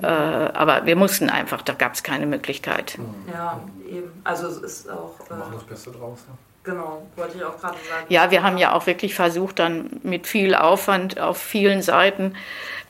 äh, 0.02 0.06
aber 0.06 0.86
wir 0.86 0.96
mussten 0.96 1.30
einfach, 1.30 1.62
da 1.62 1.74
gab 1.74 1.94
es 1.94 2.04
keine 2.04 2.26
Möglichkeit. 2.26 2.98
Ja, 3.32 3.62
eben. 3.88 4.12
Also 4.24 4.48
es 4.48 4.58
ist 4.58 4.90
auch. 4.90 5.14
Wir 5.28 5.38
machen 5.38 5.54
das 5.54 5.64
Beste 5.64 5.92
draus. 5.92 6.20
Ja. 6.28 6.34
Genau, 6.66 7.06
wollte 7.16 7.38
ich 7.38 7.44
auch 7.44 7.60
gerade 7.60 7.76
sagen. 7.88 8.06
Ja, 8.10 8.32
wir 8.32 8.44
haben 8.44 8.58
ja 8.58 8.74
auch 8.74 8.88
wirklich 8.88 9.14
versucht, 9.14 9.60
dann 9.60 10.00
mit 10.04 10.28
viel 10.28 10.56
Aufwand 10.56 11.20
auf 11.20 11.38
vielen 11.38 11.82
Seiten 11.82 12.36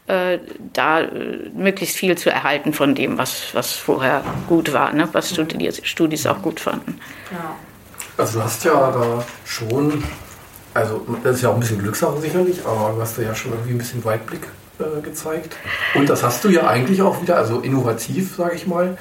äh, 0.08 0.40
da 0.74 1.02
äh, 1.02 1.50
möglichst 1.54 1.98
viel 1.98 2.18
zu 2.18 2.30
erhalten 2.30 2.74
von 2.74 2.96
dem, 2.96 3.18
was, 3.18 3.54
was 3.54 3.74
vorher 3.74 4.24
gut 4.48 4.72
war, 4.72 4.94
ne? 4.94 5.10
was 5.12 5.30
Studis, 5.30 5.82
Studis 5.84 6.26
auch 6.26 6.42
gut 6.42 6.60
fanden. 6.60 7.00
Ja. 7.32 7.56
Also 8.18 8.40
du 8.40 8.46
hast 8.46 8.64
ja 8.64 8.92
da 8.92 9.26
schon 9.44 10.04
also 10.76 11.06
das 11.24 11.38
ist 11.38 11.42
ja 11.42 11.50
auch 11.50 11.54
ein 11.54 11.62
bisschen 11.62 11.80
Glückssache 11.80 12.20
sicherlich, 12.20 12.60
aber 12.66 12.94
du 12.94 13.02
hast 13.02 13.18
da 13.18 13.22
ja 13.22 13.34
schon 13.34 13.54
irgendwie 13.54 13.72
ein 13.72 13.78
bisschen 13.78 14.04
Weitblick 14.04 14.46
äh, 14.78 15.02
gezeigt. 15.02 15.56
Und 15.96 16.10
das 16.10 16.22
hast 16.22 16.44
du 16.44 16.50
ja 16.50 16.68
eigentlich 16.68 17.02
auch 17.02 17.22
wieder, 17.22 17.38
also 17.38 17.62
innovativ, 17.62 18.36
sage 18.36 18.56
ich 18.56 18.68
mal. 18.68 18.98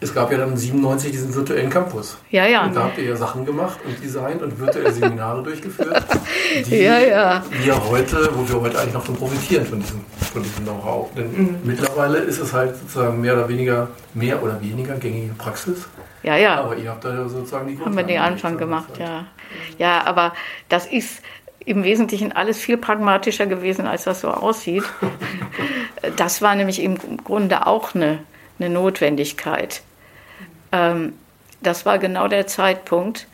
Es 0.00 0.14
gab 0.14 0.30
ja 0.30 0.38
dann 0.38 0.56
97 0.56 1.10
diesen 1.10 1.34
virtuellen 1.34 1.70
Campus. 1.70 2.18
Ja, 2.30 2.46
ja. 2.46 2.64
Und 2.64 2.76
da 2.76 2.84
habt 2.84 2.98
ihr 2.98 3.04
ja 3.04 3.16
Sachen 3.16 3.44
gemacht 3.44 3.78
und 3.84 4.02
designt 4.02 4.42
und 4.42 4.58
virtuelle 4.58 4.92
Seminare 4.92 5.42
durchgeführt. 5.42 6.04
Die 6.66 6.76
ja, 6.76 6.98
ja. 6.98 7.42
wir 7.62 7.88
heute, 7.88 8.30
wo 8.34 8.48
wir 8.48 8.60
heute 8.60 8.78
eigentlich 8.78 8.94
noch 8.94 9.04
von 9.04 9.16
profitieren 9.16 9.66
von 9.66 9.80
diesem, 9.80 10.04
von 10.32 10.42
diesem 10.42 10.64
Know-how. 10.64 11.12
Denn 11.14 11.32
mhm. 11.32 11.56
mittlerweile 11.64 12.18
ist 12.18 12.38
es 12.38 12.52
halt 12.52 12.76
sozusagen 12.76 13.20
mehr 13.20 13.34
oder 13.34 13.48
weniger, 13.48 13.88
mehr 14.14 14.40
oder 14.42 14.60
weniger 14.60 14.94
gängige 14.94 15.34
Praxis. 15.34 15.88
Ja, 16.22 16.36
ja. 16.36 16.60
Aber 16.60 16.76
ihr 16.76 16.90
habt 16.90 17.04
da 17.04 17.28
sozusagen 17.28 17.68
die 17.68 17.78
Haben 17.84 17.96
wir 17.96 18.04
den 18.04 18.20
Anfang 18.20 18.56
gemacht, 18.56 18.98
ja. 18.98 19.26
Ja, 19.78 20.04
aber 20.04 20.32
das 20.68 20.86
ist 20.86 21.22
im 21.64 21.82
Wesentlichen 21.82 22.32
alles 22.32 22.58
viel 22.58 22.76
pragmatischer 22.76 23.46
gewesen, 23.46 23.86
als 23.86 24.04
das 24.04 24.20
so 24.20 24.28
aussieht. 24.28 24.84
das 26.16 26.40
war 26.40 26.54
nämlich 26.54 26.82
im 26.82 26.98
Grunde 27.24 27.66
auch 27.66 27.94
eine, 27.94 28.20
eine 28.58 28.70
Notwendigkeit. 28.70 29.82
Ähm, 30.72 31.14
das 31.60 31.86
war 31.86 31.98
genau 31.98 32.28
der 32.28 32.46
Zeitpunkt, 32.46 33.26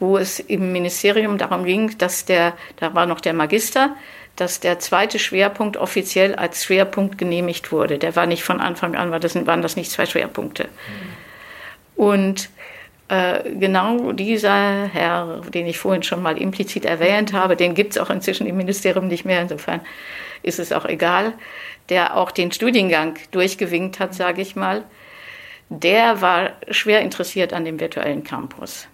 wo 0.00 0.16
es 0.16 0.40
im 0.40 0.72
Ministerium 0.72 1.38
darum 1.38 1.64
ging, 1.64 1.96
dass 1.98 2.24
der, 2.24 2.54
da 2.76 2.94
war 2.94 3.06
noch 3.06 3.20
der 3.20 3.34
Magister, 3.34 3.96
dass 4.36 4.60
der 4.60 4.78
zweite 4.78 5.18
Schwerpunkt 5.18 5.76
offiziell 5.76 6.34
als 6.36 6.64
Schwerpunkt 6.64 7.18
genehmigt 7.18 7.72
wurde. 7.72 7.98
Der 7.98 8.14
war 8.14 8.26
nicht 8.26 8.44
von 8.44 8.60
Anfang 8.60 8.94
an, 8.94 9.10
war 9.10 9.18
das, 9.18 9.34
waren 9.46 9.62
das 9.62 9.74
nicht 9.74 9.90
zwei 9.90 10.06
Schwerpunkte. 10.06 10.68
Und 11.96 12.48
äh, 13.08 13.50
genau 13.58 14.12
dieser 14.12 14.86
Herr, 14.86 15.40
den 15.52 15.66
ich 15.66 15.78
vorhin 15.78 16.04
schon 16.04 16.22
mal 16.22 16.38
implizit 16.38 16.84
erwähnt 16.84 17.32
habe, 17.32 17.56
den 17.56 17.74
gibt 17.74 17.92
es 17.92 17.98
auch 17.98 18.10
inzwischen 18.10 18.46
im 18.46 18.56
Ministerium 18.56 19.08
nicht 19.08 19.24
mehr, 19.24 19.42
insofern 19.42 19.80
ist 20.42 20.60
es 20.60 20.72
auch 20.72 20.84
egal, 20.84 21.32
der 21.88 22.16
auch 22.16 22.30
den 22.30 22.52
Studiengang 22.52 23.16
durchgewinkt 23.32 23.98
hat, 23.98 24.14
sage 24.14 24.42
ich 24.42 24.54
mal, 24.54 24.84
der 25.68 26.20
war 26.20 26.52
schwer 26.70 27.00
interessiert 27.00 27.52
an 27.52 27.64
dem 27.64 27.80
virtuellen 27.80 28.24
Campus. 28.24 28.88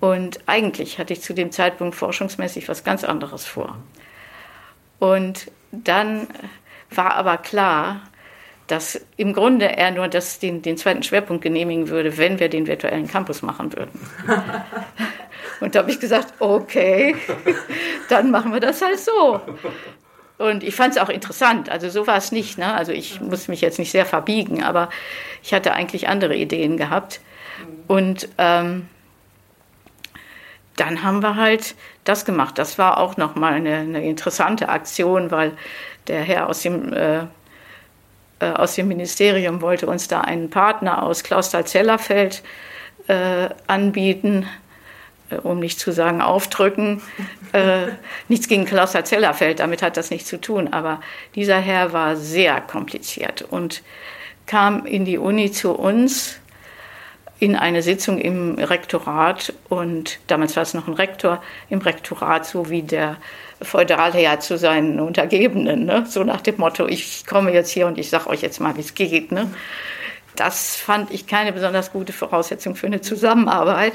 Und 0.00 0.40
eigentlich 0.46 0.98
hatte 0.98 1.12
ich 1.12 1.22
zu 1.22 1.32
dem 1.32 1.52
Zeitpunkt 1.52 1.94
forschungsmäßig 1.94 2.68
was 2.68 2.84
ganz 2.84 3.04
anderes 3.04 3.46
vor. 3.46 3.76
Und 4.98 5.50
dann 5.70 6.26
war 6.90 7.14
aber 7.14 7.38
klar, 7.38 8.02
dass 8.66 9.00
im 9.16 9.32
Grunde 9.32 9.76
er 9.76 9.90
nur 9.90 10.08
das, 10.08 10.38
den, 10.38 10.62
den 10.62 10.76
zweiten 10.76 11.02
Schwerpunkt 11.02 11.42
genehmigen 11.42 11.88
würde, 11.88 12.16
wenn 12.18 12.38
wir 12.38 12.48
den 12.48 12.66
virtuellen 12.66 13.08
Campus 13.08 13.42
machen 13.42 13.72
würden. 13.76 14.00
Und 15.60 15.74
da 15.74 15.80
habe 15.80 15.90
ich 15.90 16.00
gesagt, 16.00 16.34
okay, 16.40 17.14
dann 18.08 18.30
machen 18.30 18.52
wir 18.52 18.60
das 18.60 18.82
halt 18.82 18.98
so. 18.98 19.40
Und 20.38 20.64
ich 20.64 20.74
fand 20.74 20.96
es 20.96 21.00
auch 21.00 21.08
interessant. 21.08 21.68
Also 21.68 21.88
so 21.88 22.06
war 22.06 22.16
es 22.16 22.32
nicht. 22.32 22.58
Ne? 22.58 22.74
Also 22.74 22.92
ich 22.92 23.20
muss 23.20 23.48
mich 23.48 23.60
jetzt 23.60 23.78
nicht 23.78 23.92
sehr 23.92 24.06
verbiegen, 24.06 24.62
aber 24.62 24.88
ich 25.42 25.54
hatte 25.54 25.72
eigentlich 25.72 26.08
andere 26.08 26.34
Ideen 26.34 26.76
gehabt. 26.76 27.20
Und 27.86 28.28
ähm, 28.38 28.88
dann 30.76 31.02
haben 31.02 31.22
wir 31.22 31.36
halt 31.36 31.74
das 32.04 32.24
gemacht. 32.24 32.58
Das 32.58 32.78
war 32.78 32.98
auch 32.98 33.16
nochmal 33.16 33.54
eine, 33.54 33.78
eine 33.78 34.04
interessante 34.04 34.68
Aktion, 34.68 35.30
weil 35.30 35.52
der 36.08 36.22
Herr 36.22 36.48
aus 36.48 36.62
dem, 36.62 36.92
äh, 36.92 37.20
äh, 38.40 38.50
aus 38.54 38.74
dem 38.74 38.88
Ministerium 38.88 39.60
wollte 39.60 39.86
uns 39.86 40.08
da 40.08 40.22
einen 40.22 40.50
Partner 40.50 41.02
aus 41.02 41.22
Klausthal-Zellerfeld 41.22 42.42
äh, 43.06 43.48
anbieten 43.66 44.48
um 45.40 45.58
nicht 45.58 45.78
zu 45.78 45.92
sagen 45.92 46.20
aufdrücken. 46.20 47.02
Äh, 47.52 47.88
nichts 48.28 48.48
gegen 48.48 48.64
Klaus 48.64 48.92
Zellerfeld, 48.92 49.60
damit 49.60 49.82
hat 49.82 49.96
das 49.96 50.10
nichts 50.10 50.28
zu 50.28 50.40
tun. 50.40 50.72
Aber 50.72 51.00
dieser 51.34 51.58
Herr 51.58 51.92
war 51.92 52.16
sehr 52.16 52.60
kompliziert 52.60 53.42
und 53.42 53.82
kam 54.46 54.86
in 54.86 55.04
die 55.04 55.18
Uni 55.18 55.52
zu 55.52 55.72
uns 55.72 56.38
in 57.42 57.56
eine 57.56 57.82
Sitzung 57.82 58.18
im 58.18 58.54
Rektorat 58.54 59.52
und 59.68 60.20
damals 60.28 60.54
war 60.54 60.62
es 60.62 60.74
noch 60.74 60.86
ein 60.86 60.94
Rektor 60.94 61.42
im 61.70 61.80
Rektorat, 61.80 62.46
so 62.46 62.70
wie 62.70 62.82
der 62.82 63.16
Feudalherr 63.60 64.38
zu 64.38 64.56
seinen 64.56 65.00
Untergebenen, 65.00 65.86
ne? 65.86 66.06
so 66.08 66.22
nach 66.22 66.40
dem 66.40 66.58
Motto, 66.58 66.86
ich 66.86 67.26
komme 67.26 67.52
jetzt 67.52 67.70
hier 67.70 67.88
und 67.88 67.98
ich 67.98 68.10
sage 68.10 68.28
euch 68.28 68.42
jetzt 68.42 68.60
mal, 68.60 68.76
wie 68.76 68.80
es 68.80 68.94
geht. 68.94 69.32
Ne? 69.32 69.50
Das 70.36 70.76
fand 70.76 71.10
ich 71.10 71.26
keine 71.26 71.52
besonders 71.52 71.92
gute 71.92 72.12
Voraussetzung 72.12 72.76
für 72.76 72.86
eine 72.86 73.00
Zusammenarbeit 73.00 73.94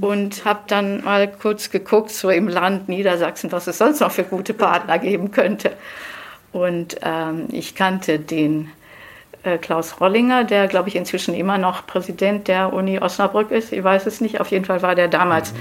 und 0.00 0.44
habe 0.44 0.60
dann 0.66 1.04
mal 1.04 1.30
kurz 1.30 1.70
geguckt, 1.70 2.10
so 2.10 2.30
im 2.30 2.48
Land 2.48 2.88
Niedersachsen, 2.88 3.52
was 3.52 3.66
es 3.66 3.78
sonst 3.78 4.00
noch 4.00 4.10
für 4.10 4.24
gute 4.24 4.54
Partner 4.54 4.98
geben 4.98 5.30
könnte. 5.30 5.72
Und 6.52 6.96
ähm, 7.02 7.48
ich 7.50 7.74
kannte 7.74 8.18
den 8.18 8.70
äh, 9.42 9.58
Klaus 9.58 10.00
Rollinger, 10.00 10.44
der, 10.44 10.68
glaube 10.68 10.88
ich, 10.88 10.96
inzwischen 10.96 11.34
immer 11.34 11.58
noch 11.58 11.86
Präsident 11.86 12.48
der 12.48 12.72
Uni 12.72 12.98
Osnabrück 12.98 13.50
ist. 13.50 13.72
Ich 13.72 13.82
weiß 13.82 14.06
es 14.06 14.20
nicht. 14.20 14.40
Auf 14.40 14.50
jeden 14.50 14.64
Fall 14.64 14.82
war 14.82 14.94
der 14.94 15.08
damals 15.08 15.52
mhm. 15.52 15.56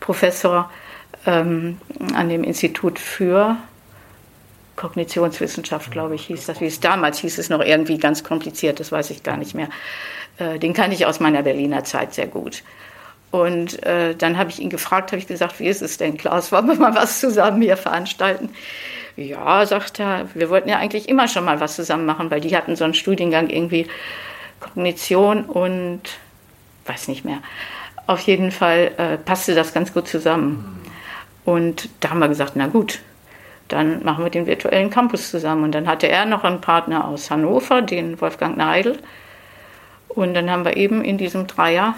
Professor 0.00 0.70
ähm, 1.26 1.78
an 2.14 2.28
dem 2.28 2.44
Institut 2.44 2.98
für 2.98 3.56
Kognitionswissenschaft, 4.76 5.90
glaube 5.90 6.14
ich, 6.14 6.26
hieß 6.26 6.46
das. 6.46 6.60
Wie 6.60 6.66
es 6.66 6.80
damals 6.80 7.18
hieß, 7.18 7.38
es 7.38 7.48
noch 7.48 7.60
irgendwie 7.60 7.98
ganz 7.98 8.22
kompliziert, 8.22 8.80
das 8.80 8.92
weiß 8.92 9.10
ich 9.10 9.22
gar 9.22 9.36
nicht 9.36 9.54
mehr. 9.54 9.68
Äh, 10.38 10.58
den 10.58 10.72
kannte 10.72 10.94
ich 10.94 11.04
aus 11.04 11.20
meiner 11.20 11.42
Berliner 11.42 11.84
Zeit 11.84 12.14
sehr 12.14 12.28
gut. 12.28 12.62
Und 13.30 13.82
äh, 13.84 14.14
dann 14.14 14.38
habe 14.38 14.50
ich 14.50 14.58
ihn 14.58 14.70
gefragt, 14.70 15.12
habe 15.12 15.18
ich 15.18 15.26
gesagt, 15.26 15.60
wie 15.60 15.66
ist 15.66 15.82
es 15.82 15.98
denn, 15.98 16.16
Klaus, 16.16 16.50
wollen 16.50 16.66
wir 16.66 16.76
mal 16.76 16.94
was 16.94 17.20
zusammen 17.20 17.60
hier 17.60 17.76
veranstalten? 17.76 18.50
Ja, 19.16 19.66
sagt 19.66 19.98
er, 19.98 20.28
wir 20.34 20.48
wollten 20.48 20.68
ja 20.68 20.78
eigentlich 20.78 21.08
immer 21.08 21.28
schon 21.28 21.44
mal 21.44 21.60
was 21.60 21.76
zusammen 21.76 22.06
machen, 22.06 22.30
weil 22.30 22.40
die 22.40 22.56
hatten 22.56 22.76
so 22.76 22.84
einen 22.84 22.94
Studiengang 22.94 23.50
irgendwie 23.50 23.86
Kognition 24.60 25.44
und 25.44 26.00
weiß 26.86 27.08
nicht 27.08 27.24
mehr. 27.24 27.38
Auf 28.06 28.20
jeden 28.20 28.50
Fall 28.50 28.92
äh, 28.96 29.18
passte 29.18 29.54
das 29.54 29.74
ganz 29.74 29.92
gut 29.92 30.08
zusammen. 30.08 30.80
Und 31.44 31.88
da 32.00 32.10
haben 32.10 32.20
wir 32.20 32.28
gesagt, 32.28 32.52
na 32.54 32.68
gut, 32.68 33.00
dann 33.68 34.02
machen 34.04 34.24
wir 34.24 34.30
den 34.30 34.46
virtuellen 34.46 34.88
Campus 34.88 35.30
zusammen. 35.30 35.64
Und 35.64 35.72
dann 35.72 35.86
hatte 35.86 36.08
er 36.08 36.24
noch 36.24 36.44
einen 36.44 36.60
Partner 36.60 37.06
aus 37.06 37.30
Hannover, 37.30 37.82
den 37.82 38.20
Wolfgang 38.20 38.56
Neidl. 38.56 38.98
Und 40.08 40.34
dann 40.34 40.50
haben 40.50 40.64
wir 40.64 40.76
eben 40.76 41.04
in 41.04 41.18
diesem 41.18 41.46
Dreier 41.46 41.94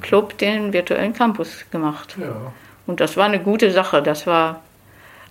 Club 0.00 0.38
den 0.38 0.72
virtuellen 0.72 1.12
Campus 1.12 1.64
gemacht. 1.70 2.16
Ja. 2.20 2.52
Und 2.86 3.00
das 3.00 3.16
war 3.16 3.26
eine 3.26 3.40
gute 3.40 3.70
Sache. 3.70 4.02
Das 4.02 4.26
war, 4.26 4.62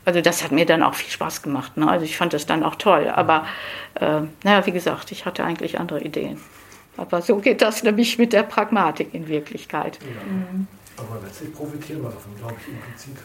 also 0.05 0.21
das 0.21 0.43
hat 0.43 0.51
mir 0.51 0.65
dann 0.65 0.83
auch 0.83 0.93
viel 0.93 1.11
Spaß 1.11 1.41
gemacht. 1.41 1.77
Ne? 1.77 1.89
Also 1.89 2.05
ich 2.05 2.17
fand 2.17 2.33
das 2.33 2.45
dann 2.45 2.63
auch 2.63 2.75
toll. 2.75 3.09
Aber 3.09 3.45
äh, 3.95 4.21
naja, 4.43 4.65
wie 4.65 4.71
gesagt, 4.71 5.11
ich 5.11 5.25
hatte 5.25 5.43
eigentlich 5.43 5.79
andere 5.79 6.01
Ideen. 6.01 6.39
Aber 6.97 7.21
so 7.21 7.37
geht 7.37 7.61
das 7.61 7.83
nämlich 7.83 8.17
mit 8.17 8.33
der 8.33 8.43
Pragmatik 8.43 9.13
in 9.13 9.27
Wirklichkeit. 9.27 9.99
Ja. 10.01 10.07
Mhm. 10.31 10.67
Aber 10.97 11.19
letztlich 11.23 11.53
profitieren 11.53 12.01
wir 12.01 12.09
davon, 12.09 12.35
glaube 12.37 12.55
ich, 12.59 12.73
implizit. 12.73 13.17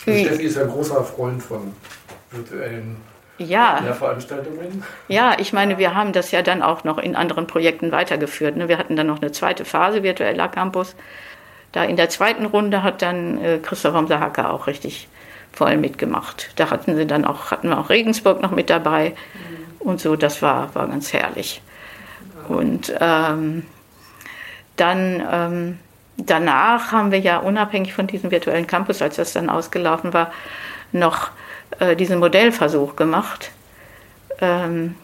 Steffi 0.00 0.42
ist 0.42 0.58
ein 0.58 0.68
großer 0.68 1.04
Freund 1.04 1.42
von 1.42 1.72
virtuellen 2.30 2.96
ja. 3.38 3.80
Lehrveranstaltungen. 3.80 4.82
Ja, 5.08 5.36
ich 5.38 5.52
meine, 5.52 5.78
wir 5.78 5.94
haben 5.94 6.12
das 6.12 6.30
ja 6.30 6.42
dann 6.42 6.62
auch 6.62 6.84
noch 6.84 6.98
in 6.98 7.16
anderen 7.16 7.46
Projekten 7.46 7.92
weitergeführt. 7.92 8.56
Ne? 8.56 8.68
Wir 8.68 8.78
hatten 8.78 8.96
dann 8.96 9.06
noch 9.06 9.20
eine 9.20 9.32
zweite 9.32 9.64
Phase 9.64 10.02
virtueller 10.02 10.48
Campus. 10.48 10.94
Da 11.72 11.84
in 11.84 11.96
der 11.96 12.08
zweiten 12.08 12.46
Runde 12.46 12.82
hat 12.82 13.02
dann 13.02 13.42
äh, 13.42 13.58
Christoph 13.58 13.94
Romser-Hacker 13.94 14.52
auch 14.52 14.66
richtig 14.66 15.08
voll 15.52 15.76
mitgemacht. 15.76 16.50
Da 16.56 16.70
hatten 16.70 16.96
sie 16.96 17.06
dann 17.06 17.24
auch, 17.24 17.50
hatten 17.50 17.68
wir 17.68 17.78
auch 17.78 17.90
Regensburg 17.90 18.40
noch 18.40 18.50
mit 18.50 18.70
dabei 18.70 19.10
mhm. 19.10 19.88
und 19.88 20.00
so, 20.00 20.16
das 20.16 20.42
war, 20.42 20.74
war 20.74 20.86
ganz 20.88 21.12
herrlich. 21.12 21.62
Und 22.48 22.94
ähm, 23.00 23.66
dann 24.76 25.22
ähm, 25.30 25.78
danach 26.16 26.92
haben 26.92 27.10
wir 27.10 27.18
ja 27.18 27.38
unabhängig 27.38 27.94
von 27.94 28.06
diesem 28.06 28.30
virtuellen 28.30 28.66
Campus, 28.66 29.02
als 29.02 29.16
das 29.16 29.32
dann 29.32 29.50
ausgelaufen 29.50 30.12
war, 30.12 30.32
noch 30.92 31.30
äh, 31.78 31.96
diesen 31.96 32.18
Modellversuch 32.18 32.96
gemacht 32.96 33.50
ähm, 34.40 34.94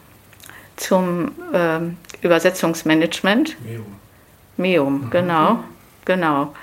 zum 0.77 1.33
ähm, 1.53 1.97
Übersetzungsmanagement. 2.23 3.57
Meum. 3.65 3.87
Meum, 4.57 4.95
mhm. 5.05 5.11
genau, 5.11 5.65
genau. 6.05 6.55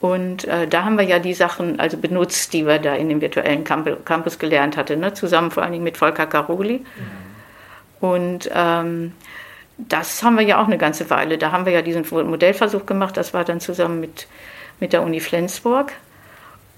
Und 0.00 0.44
äh, 0.44 0.68
da 0.68 0.84
haben 0.84 0.98
wir 0.98 1.04
ja 1.04 1.18
die 1.18 1.34
Sachen 1.34 1.80
also 1.80 1.96
benutzt, 1.96 2.52
die 2.52 2.66
wir 2.66 2.78
da 2.78 2.94
in 2.94 3.08
dem 3.08 3.20
virtuellen 3.20 3.64
Campus 3.64 4.38
gelernt 4.38 4.76
hatten, 4.76 5.00
ne? 5.00 5.14
zusammen 5.14 5.50
vor 5.50 5.62
allen 5.62 5.72
Dingen 5.72 5.84
mit 5.84 5.96
Volker 5.96 6.26
Caroli. 6.26 6.78
Mhm. 6.78 8.06
Und 8.06 8.50
ähm, 8.54 9.12
das 9.78 10.22
haben 10.22 10.36
wir 10.36 10.44
ja 10.44 10.60
auch 10.60 10.66
eine 10.66 10.78
ganze 10.78 11.08
Weile. 11.10 11.38
Da 11.38 11.52
haben 11.52 11.66
wir 11.66 11.72
ja 11.72 11.82
diesen 11.82 12.06
Modellversuch 12.08 12.86
gemacht. 12.86 13.16
Das 13.16 13.34
war 13.34 13.44
dann 13.44 13.60
zusammen 13.60 14.00
mit, 14.00 14.26
mit 14.80 14.92
der 14.92 15.02
Uni 15.02 15.20
Flensburg. 15.20 15.92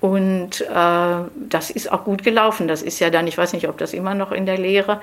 Und 0.00 0.60
äh, 0.60 0.64
das 0.70 1.70
ist 1.70 1.90
auch 1.90 2.04
gut 2.04 2.22
gelaufen. 2.22 2.68
Das 2.68 2.82
ist 2.82 3.00
ja 3.00 3.10
dann, 3.10 3.26
ich 3.26 3.36
weiß 3.36 3.52
nicht, 3.52 3.68
ob 3.68 3.78
das 3.78 3.92
immer 3.92 4.14
noch 4.14 4.30
in 4.30 4.46
der 4.46 4.58
Lehre, 4.58 5.00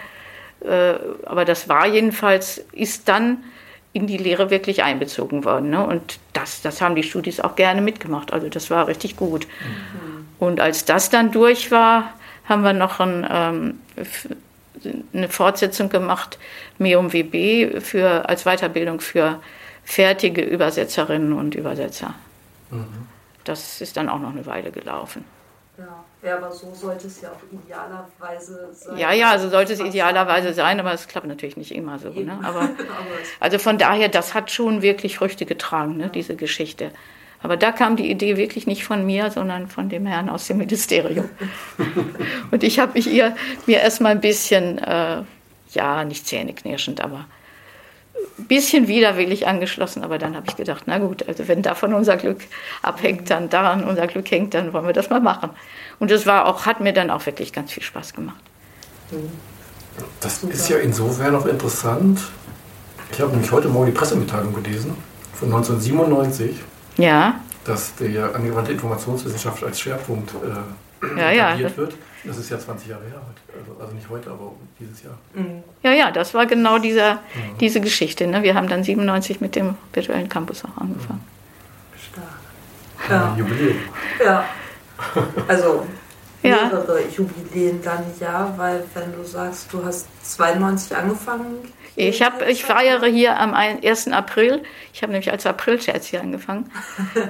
äh, 0.62 0.94
aber 1.26 1.44
das 1.46 1.68
war 1.68 1.86
jedenfalls, 1.86 2.64
ist 2.72 3.10
dann 3.10 3.44
in 3.92 4.08
die 4.08 4.18
Lehre 4.18 4.50
wirklich 4.50 4.84
einbezogen 4.84 5.44
worden. 5.46 5.70
Ne? 5.70 5.86
Und 5.86 6.20
das, 6.34 6.62
das 6.62 6.82
haben 6.82 6.96
die 6.96 7.04
Studis 7.04 7.40
auch 7.40 7.56
gerne 7.56 7.82
mitgemacht. 7.82 8.34
Also 8.34 8.50
das 8.50 8.70
war 8.70 8.88
richtig 8.88 9.16
gut. 9.16 9.48
Mhm. 9.48 10.26
Und 10.40 10.60
als 10.60 10.86
das 10.86 11.10
dann 11.10 11.32
durch 11.32 11.72
war, 11.72 12.14
haben 12.46 12.64
wir 12.64 12.74
noch 12.74 13.00
ein, 13.00 13.26
ähm, 13.30 13.80
eine 15.14 15.30
Fortsetzung 15.30 15.90
gemacht, 15.90 16.38
MEUM 16.78 17.14
WB, 17.14 17.80
für, 17.82 18.28
als 18.28 18.44
Weiterbildung 18.44 19.00
für 19.00 19.40
fertige 19.84 20.42
Übersetzerinnen 20.42 21.34
und 21.34 21.56
Übersetzer. 21.56 22.16
Mhm 22.72 23.15
das 23.46 23.82
ist 23.82 23.96
dann 23.98 24.10
auch 24.10 24.20
noch 24.20 24.32
eine 24.32 24.46
Weile 24.46 24.72
gelaufen. 24.72 25.24
Ja. 25.78 26.06
ja, 26.24 26.38
aber 26.38 26.52
so 26.52 26.74
sollte 26.74 27.08
es 27.08 27.20
ja 27.20 27.30
auch 27.30 27.42
idealerweise 27.52 28.70
sein. 28.72 28.98
Ja, 28.98 29.12
ja, 29.12 29.38
so 29.38 29.50
sollte 29.50 29.74
es 29.74 29.82
idealerweise 29.82 30.54
sein, 30.54 30.80
aber 30.80 30.94
es 30.94 31.08
klappt 31.08 31.28
natürlich 31.28 31.58
nicht 31.58 31.76
immer 31.76 32.00
so. 32.00 32.12
Ne? 32.12 32.40
Aber, 32.44 32.70
also 33.42 33.60
von 33.60 33.78
daher, 33.78 34.08
das 34.08 34.34
hat 34.34 34.52
schon 34.52 34.82
wirklich 34.82 35.18
Früchte 35.18 35.46
getragen, 35.46 35.98
ne, 35.98 36.10
diese 36.10 36.38
Geschichte. 36.38 36.92
Aber 37.42 37.58
da 37.58 37.74
kam 37.74 37.98
die 37.98 38.10
Idee 38.10 38.38
wirklich 38.38 38.66
nicht 38.68 38.86
von 38.86 39.06
mir, 39.06 39.30
sondern 39.32 39.68
von 39.68 39.90
dem 39.90 40.06
Herrn 40.06 40.30
aus 40.30 40.48
dem 40.48 40.58
Ministerium. 40.58 41.30
Und 42.52 42.64
ich 42.64 42.80
habe 42.80 42.94
mich 42.94 43.08
ihr, 43.08 43.36
mir 43.66 43.82
erstmal 43.82 44.14
ein 44.14 44.22
bisschen, 44.22 44.78
äh, 44.78 45.24
ja, 45.72 46.06
nicht 46.06 46.26
zähneknirschend, 46.26 47.02
aber 47.02 47.26
bisschen 48.38 48.88
widerwillig 48.88 49.48
angeschlossen, 49.48 50.04
aber 50.04 50.18
dann 50.18 50.36
habe 50.36 50.46
ich 50.48 50.56
gedacht, 50.56 50.84
na 50.86 50.98
gut, 51.00 51.28
also 51.28 51.48
wenn 51.48 51.62
davon 51.62 51.94
unser 51.94 52.18
Glück 52.18 52.42
abhängt, 52.82 53.30
dann 53.30 53.50
daran 53.50 53.84
unser 53.84 54.08
Glück 54.08 54.30
hängt, 54.30 54.54
dann 54.54 54.74
wollen 54.74 54.86
wir 54.86 54.94
das 54.94 55.10
mal 55.10 55.22
machen. 55.22 55.50
Und 56.00 56.12
das 56.12 56.26
war 56.26 56.46
auch, 56.46 56.66
hat 56.66 56.80
mir 56.80 56.94
dann 56.94 57.10
auch 57.10 57.26
wirklich 57.26 57.54
ganz 57.54 57.72
viel 57.72 57.84
Spaß 57.84 58.14
gemacht. 58.14 58.42
Das 60.20 60.44
ist 60.44 60.70
ja 60.70 60.78
insofern 60.78 61.36
auch 61.36 61.46
interessant. 61.46 62.20
Ich 63.12 63.22
habe 63.22 63.32
nämlich 63.32 63.52
heute 63.52 63.70
Morgen 63.70 63.88
die 63.88 63.92
Pressemitteilung 63.92 64.54
gelesen 64.54 64.96
von 65.34 65.48
1997. 65.54 66.56
Ja. 66.98 67.40
Dass 67.64 67.96
die 67.96 68.18
angewandte 68.18 68.74
Informationswissenschaft 68.74 69.64
als 69.64 69.80
Schwerpunkt 69.80 70.32
äh, 70.34 71.20
ja, 71.20 71.32
ja. 71.32 71.78
wird. 71.78 71.96
Das 72.26 72.38
ist 72.38 72.50
ja 72.50 72.60
20 72.60 72.90
Jahre 72.90 73.04
her 73.06 73.22
Also, 73.58 73.80
also 73.80 73.94
nicht 73.94 74.10
heute, 74.10 74.32
aber 74.32 74.52
dieses 74.80 75.04
Jahr. 75.04 75.18
Mhm. 75.34 75.64
Ja, 75.84 75.92
ja, 75.94 76.12
das 76.12 76.34
war 76.34 76.46
genau 76.46 76.80
dieser, 76.80 77.16
mhm. 77.16 77.58
diese 77.60 77.82
Geschichte. 77.82 78.28
Ne? 78.28 78.44
Wir 78.44 78.56
haben 78.56 78.68
dann 78.68 78.84
97 78.84 79.42
mit 79.42 79.56
dem 79.56 79.76
virtuellen 79.94 80.30
Campus 80.30 80.64
auch 80.66 80.82
angefangen. 80.82 81.24
Stark. 81.98 83.10
Ja. 83.10 83.36
Jubiläum. 83.38 83.78
Ja. 84.24 84.46
Also 85.48 85.86
mehrere 86.42 87.02
ja. 87.02 87.08
Jubiläen 87.10 87.82
dann 87.82 88.04
ja, 88.20 88.54
weil 88.58 88.84
wenn 88.94 89.14
du 89.14 89.24
sagst, 89.24 89.72
du 89.74 89.84
hast 89.84 90.08
92 90.24 90.96
angefangen. 90.96 91.58
Ich, 91.96 92.22
hab, 92.22 92.48
ich 92.48 92.66
feiere 92.66 93.06
hier 93.06 93.40
am 93.40 93.54
1. 93.54 94.10
April, 94.10 94.64
ich 94.94 95.02
habe 95.02 95.14
nämlich 95.14 95.32
als 95.32 95.46
Aprilscherz 95.46 96.08
hier 96.08 96.22
angefangen, 96.22 96.70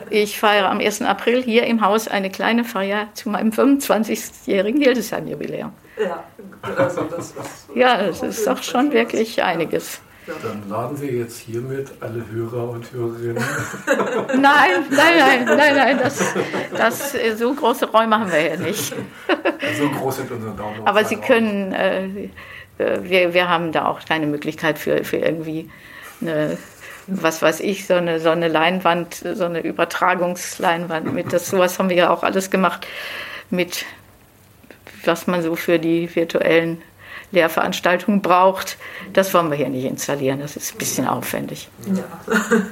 ich 0.10 0.40
feiere 0.40 0.70
am 0.70 0.80
1. 0.80 1.04
April 1.04 1.44
hier 1.44 1.66
im 1.66 1.82
Haus 1.82 2.08
eine 2.08 2.32
kleine 2.32 2.64
Feier 2.64 3.08
zu 3.14 3.30
meinem 3.30 3.52
25-jährigen 3.52 4.82
Hildesheim-Jubiläum. 4.82 5.72
Ja, 6.02 6.24
also 6.62 7.04
das 7.04 7.28
ist, 7.28 7.70
ja, 7.76 8.08
das 8.08 8.22
ist 8.22 8.46
doch 8.48 8.62
schon 8.64 8.92
wirklich 8.92 9.42
einiges. 9.44 10.02
Dann 10.42 10.68
laden 10.68 11.00
wir 11.00 11.12
jetzt 11.12 11.38
hiermit 11.38 11.92
alle 12.00 12.26
Hörer 12.32 12.70
und 12.70 12.92
Hörerinnen. 12.92 13.38
nein, 14.30 14.86
nein, 14.90 15.18
nein, 15.20 15.46
nein, 15.46 15.76
nein, 15.76 16.00
das, 16.00 16.34
das, 16.76 17.16
so 17.38 17.54
große 17.54 17.86
Räume 17.92 18.20
haben 18.20 18.32
wir 18.32 18.42
ja 18.42 18.58
nicht. 18.58 18.96
so 19.78 19.90
groß 19.90 20.16
sind 20.18 20.32
unsere 20.32 20.56
Daumen. 20.56 20.82
Aber 20.86 21.06
Sie 21.06 21.18
können, 21.18 21.74
äh, 21.74 22.06
äh, 22.06 22.30
wir, 22.78 23.34
wir 23.34 23.50
haben 23.50 23.72
da 23.72 23.86
auch 23.86 24.04
keine 24.06 24.28
Möglichkeit 24.28 24.78
für, 24.78 25.04
für 25.04 25.18
irgendwie 25.18 25.70
eine, 26.22 26.58
was 27.08 27.42
weiß 27.42 27.60
ich, 27.62 27.86
so 27.86 27.96
eine, 27.96 28.20
so 28.20 28.30
eine 28.30 28.48
Leinwand, 28.48 29.16
so 29.16 29.46
eine 29.46 29.62
Übertragungsleinwand 29.62 31.14
mit. 31.14 31.32
Das, 31.34 31.50
sowas 31.50 31.80
haben 31.80 31.90
wir 31.90 31.98
ja 31.98 32.10
auch 32.10 32.24
alles 32.24 32.50
gemacht 32.50 32.88
mit, 33.50 33.86
was 35.04 35.28
man 35.28 35.42
so 35.42 35.56
für 35.56 35.80
die 35.80 36.14
virtuellen 36.16 36.82
Lehrveranstaltungen 37.32 38.22
braucht. 38.22 38.78
Das 39.14 39.34
wollen 39.34 39.50
wir 39.50 39.58
hier 39.58 39.70
nicht 39.70 39.86
installieren. 39.86 40.40
Das 40.40 40.56
ist 40.56 40.76
ein 40.76 40.78
bisschen 40.78 41.08
aufwendig. 41.08 41.70
Ja. 41.86 42.04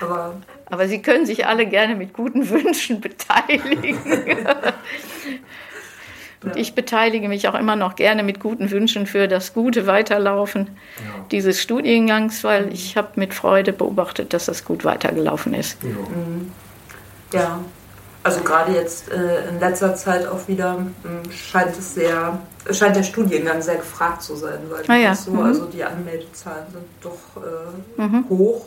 Aber, 0.00 0.36
Aber 0.66 0.88
Sie 0.88 1.00
können 1.00 1.26
sich 1.26 1.46
alle 1.46 1.66
gerne 1.66 1.94
mit 1.94 2.12
guten 2.12 2.48
Wünschen 2.48 3.00
beteiligen. 3.00 3.98
Und 6.42 6.56
ich 6.56 6.74
beteilige 6.74 7.28
mich 7.28 7.48
auch 7.48 7.54
immer 7.54 7.76
noch 7.76 7.94
gerne 7.94 8.22
mit 8.22 8.40
guten 8.40 8.70
Wünschen 8.70 9.06
für 9.06 9.28
das 9.28 9.54
gute 9.54 9.86
Weiterlaufen 9.86 10.70
ja. 10.98 11.24
dieses 11.30 11.60
Studiengangs, 11.60 12.44
weil 12.44 12.72
ich 12.72 12.96
habe 12.96 13.08
mit 13.16 13.34
Freude 13.34 13.72
beobachtet, 13.72 14.32
dass 14.32 14.46
das 14.46 14.64
gut 14.64 14.84
weitergelaufen 14.84 15.54
ist. 15.54 15.78
Ja. 15.82 15.88
Mhm. 15.90 16.52
ja. 17.32 17.60
Also 18.24 18.40
gerade 18.42 18.72
jetzt 18.72 19.10
äh, 19.10 19.48
in 19.48 19.58
letzter 19.58 19.96
Zeit 19.96 20.28
auch 20.28 20.46
wieder 20.46 20.78
mh, 20.78 21.32
scheint 21.32 21.76
es 21.76 21.94
sehr, 21.94 22.38
scheint 22.70 22.94
der 22.94 23.02
Studiengang 23.02 23.60
sehr 23.62 23.76
gefragt 23.76 24.22
zu 24.22 24.36
sein, 24.36 24.60
weil 24.70 24.84
ah, 24.86 24.94
ja. 24.94 25.14
so, 25.14 25.32
mhm. 25.32 25.40
also 25.40 25.66
die 25.66 25.82
Anmeldezahlen 25.82 26.66
sind 26.72 26.84
doch 27.00 27.42
äh, 27.42 28.00
mhm. 28.00 28.24
hoch, 28.28 28.66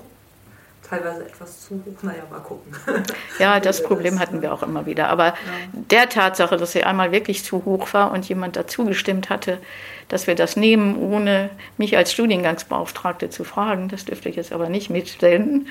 teilweise 0.87 1.25
etwas 1.25 1.61
zu 1.61 1.75
hoch. 1.75 2.03
Naja, 2.03 2.23
mal 2.29 2.39
gucken. 2.39 2.73
Ja, 3.39 3.59
das 3.59 3.83
Problem 3.83 4.19
hatten 4.19 4.41
wir 4.41 4.53
auch 4.53 4.63
immer 4.63 4.85
wieder. 4.85 5.09
Aber 5.09 5.27
ja. 5.27 5.33
der 5.73 6.09
Tatsache, 6.09 6.57
dass 6.57 6.71
sie 6.71 6.83
einmal 6.83 7.11
wirklich 7.11 7.43
zu 7.43 7.65
hoch 7.65 7.93
war 7.93 8.11
und 8.11 8.27
jemand 8.29 8.55
dazu 8.55 8.85
gestimmt 8.85 9.29
hatte, 9.29 9.59
dass 10.07 10.27
wir 10.27 10.35
das 10.35 10.55
nehmen, 10.55 10.97
ohne 10.97 11.49
mich 11.77 11.97
als 11.97 12.11
Studiengangsbeauftragte 12.13 13.29
zu 13.29 13.43
fragen, 13.43 13.89
das 13.89 14.05
dürfte 14.05 14.29
ich 14.29 14.35
jetzt 14.35 14.53
aber 14.53 14.69
nicht 14.69 14.89
mitstellen. 14.89 15.67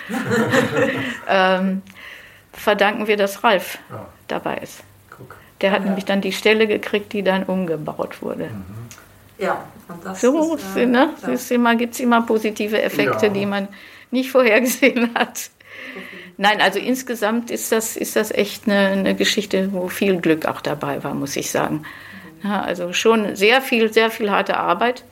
ähm, 1.29 1.83
verdanken 2.53 3.07
wir, 3.07 3.17
dass 3.17 3.45
Ralf 3.45 3.79
ja. 3.91 4.07
dabei 4.29 4.59
ist. 4.59 4.81
Guck. 5.11 5.37
Der 5.61 5.71
hat 5.71 5.81
ja. 5.81 5.87
nämlich 5.87 6.05
dann 6.05 6.21
die 6.21 6.33
Stelle 6.33 6.67
gekriegt, 6.67 7.13
die 7.13 7.23
dann 7.23 7.45
umgebaut 7.45 8.21
wurde. 8.23 8.45
Mhm. 8.45 8.65
Ja, 9.39 9.65
und 9.89 10.05
das 10.05 10.21
so 10.21 10.55
ist, 10.55 10.77
äh, 10.77 10.87
ne? 10.87 11.11
immer, 11.51 11.75
gibt 11.75 11.95
es 11.95 12.01
immer 12.01 12.23
positive 12.23 12.81
Effekte, 12.81 13.27
ja. 13.27 13.33
die 13.33 13.47
man 13.47 13.69
nicht 14.15 14.31
vorhergesehen 14.31 15.15
hat. 15.15 15.51
Nein, 16.37 16.61
also 16.61 16.79
insgesamt 16.79 17.51
ist 17.51 17.71
das, 17.71 17.97
ist 17.97 18.17
das 18.17 18.31
echt 18.33 18.67
eine, 18.67 18.89
eine, 18.89 19.15
Geschichte, 19.15 19.73
wo 19.73 19.89
viel 19.89 20.21
Glück 20.21 20.47
auch 20.47 20.61
dabei 20.61 21.05
war, 21.05 21.15
muss 21.15 21.37
ich 21.37 21.51
sagen. 21.51 21.85
Ja, 22.43 22.63
also 22.63 22.93
schon 22.93 23.37
sehr 23.37 23.63
viel, 23.63 23.93
sehr 23.93 24.11
viel 24.11 24.31
harte 24.31 24.57
Arbeit 24.57 25.05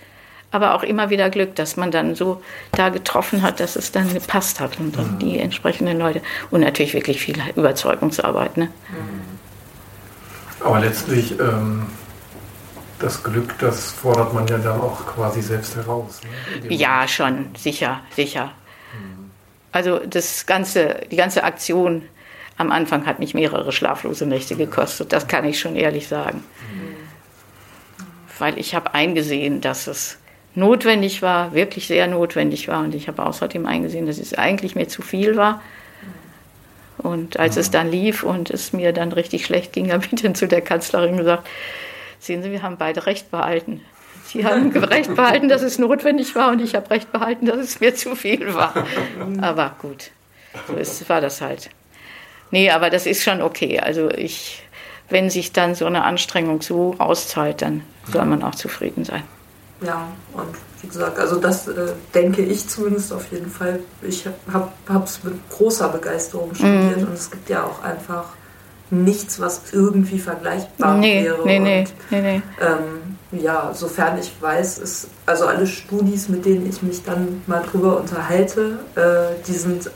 aber 0.52 0.74
auch 0.74 0.82
immer 0.82 1.10
wieder 1.10 1.30
Glück, 1.30 1.56
dass 1.56 1.76
man 1.76 1.90
dann 1.90 2.14
so 2.14 2.42
da 2.72 2.90
getroffen 2.90 3.42
hat, 3.42 3.58
dass 3.58 3.74
es 3.74 3.90
dann 3.90 4.12
gepasst 4.12 4.60
hat 4.60 4.78
und 4.78 4.96
dann 4.96 5.18
die 5.18 5.40
entsprechenden 5.40 5.98
Leute. 5.98 6.20
Und 6.50 6.60
natürlich 6.60 6.94
wirklich 6.94 7.20
viel 7.20 7.36
Überzeugungsarbeit. 7.56 8.58
Ne? 8.58 8.68
Aber 10.60 10.78
letztlich, 10.78 11.40
ähm, 11.40 11.86
das 12.98 13.24
Glück, 13.24 13.58
das 13.58 13.90
fordert 13.92 14.34
man 14.34 14.46
ja 14.46 14.58
dann 14.58 14.80
auch 14.80 15.06
quasi 15.06 15.40
selbst 15.40 15.74
heraus. 15.74 16.20
Ne? 16.62 16.74
Ja, 16.74 17.08
schon, 17.08 17.46
sicher, 17.56 18.00
sicher. 18.14 18.52
Mhm. 19.72 19.76
Also 19.76 19.98
das 19.98 20.46
ganze, 20.46 21.00
die 21.10 21.16
ganze 21.16 21.44
Aktion 21.44 22.02
am 22.56 22.70
Anfang 22.70 23.06
hat 23.06 23.18
mich 23.18 23.34
mehrere 23.34 23.72
schlaflose 23.72 24.26
Nächte 24.26 24.56
gekostet, 24.56 25.12
das 25.12 25.26
kann 25.26 25.44
ich 25.44 25.58
schon 25.58 25.76
ehrlich 25.76 26.08
sagen. 26.08 26.38
Mhm. 26.38 26.96
Weil 28.38 28.58
ich 28.58 28.74
habe 28.74 28.94
eingesehen, 28.94 29.60
dass 29.60 29.86
es 29.86 30.18
notwendig 30.54 31.22
war, 31.22 31.54
wirklich 31.54 31.86
sehr 31.86 32.06
notwendig 32.06 32.68
war. 32.68 32.80
Und 32.80 32.94
ich 32.94 33.08
habe 33.08 33.24
außerdem 33.24 33.66
eingesehen, 33.66 34.06
dass 34.06 34.18
es 34.18 34.34
eigentlich 34.34 34.74
mir 34.74 34.88
zu 34.88 35.02
viel 35.02 35.36
war. 35.36 35.62
Und 36.98 37.38
als 37.38 37.56
es 37.56 37.70
dann 37.70 37.90
lief 37.90 38.22
und 38.22 38.50
es 38.50 38.72
mir 38.72 38.92
dann 38.92 39.12
richtig 39.12 39.44
schlecht 39.44 39.72
ging, 39.72 39.92
habe 39.92 40.04
ich 40.10 40.22
dann 40.22 40.34
zu 40.34 40.46
der 40.46 40.60
Kanzlerin 40.60 41.16
gesagt, 41.16 41.48
sehen 42.18 42.42
Sie, 42.42 42.50
wir 42.50 42.62
haben 42.62 42.76
beide 42.76 43.06
Recht 43.06 43.30
behalten. 43.30 43.80
Sie 44.32 44.46
haben 44.46 44.70
Recht 44.76 45.14
behalten, 45.14 45.48
dass 45.48 45.62
es 45.62 45.78
notwendig 45.78 46.34
war 46.34 46.52
und 46.52 46.60
ich 46.60 46.74
habe 46.74 46.88
Recht 46.90 47.12
behalten, 47.12 47.46
dass 47.46 47.58
es 47.58 47.80
mir 47.80 47.94
zu 47.94 48.16
viel 48.16 48.54
war. 48.54 48.72
Aber 49.40 49.76
gut, 49.78 50.10
so 50.66 50.74
ist, 50.74 51.08
war 51.08 51.20
das 51.20 51.40
halt. 51.40 51.70
Nee, 52.50 52.70
aber 52.70 52.88
das 52.90 53.06
ist 53.06 53.22
schon 53.22 53.42
okay. 53.42 53.80
Also 53.80 54.10
ich, 54.10 54.62
wenn 55.10 55.28
sich 55.28 55.52
dann 55.52 55.74
so 55.74 55.86
eine 55.86 56.04
Anstrengung 56.04 56.62
so 56.62 56.94
auszahlt, 56.98 57.62
dann 57.62 57.82
soll 58.10 58.24
man 58.24 58.42
auch 58.42 58.54
zufrieden 58.54 59.04
sein. 59.04 59.22
Ja, 59.82 60.08
und 60.32 60.54
wie 60.80 60.86
gesagt, 60.86 61.18
also 61.18 61.40
das 61.40 61.68
äh, 61.68 61.92
denke 62.14 62.42
ich 62.42 62.68
zumindest 62.68 63.12
auf 63.12 63.30
jeden 63.32 63.50
Fall. 63.50 63.80
Ich 64.02 64.26
habe 64.52 65.04
es 65.04 65.24
mit 65.24 65.34
großer 65.50 65.88
Begeisterung 65.88 66.54
studiert 66.54 66.98
mm. 66.98 67.06
und 67.06 67.14
es 67.14 67.30
gibt 67.30 67.48
ja 67.48 67.64
auch 67.64 67.82
einfach 67.82 68.26
nichts, 68.90 69.40
was 69.40 69.72
irgendwie 69.72 70.18
vergleichbar 70.18 70.98
nee, 70.98 71.24
wäre. 71.24 71.44
Nee, 71.44 71.58
nee, 71.58 71.80
und, 71.80 71.94
nee, 72.10 72.20
nee. 72.20 72.42
Ähm, 72.60 73.11
ja, 73.32 73.72
sofern 73.74 74.18
ich 74.18 74.32
weiß, 74.40 74.78
ist, 74.78 75.08
also 75.26 75.46
alle 75.46 75.66
Studis, 75.66 76.28
mit 76.28 76.44
denen 76.44 76.68
ich 76.68 76.82
mich 76.82 77.02
dann 77.02 77.42
mal 77.46 77.62
drüber 77.62 77.98
unterhalte, 77.98 78.78
äh, 78.94 79.42
die 79.46 79.54
sind 79.54 79.90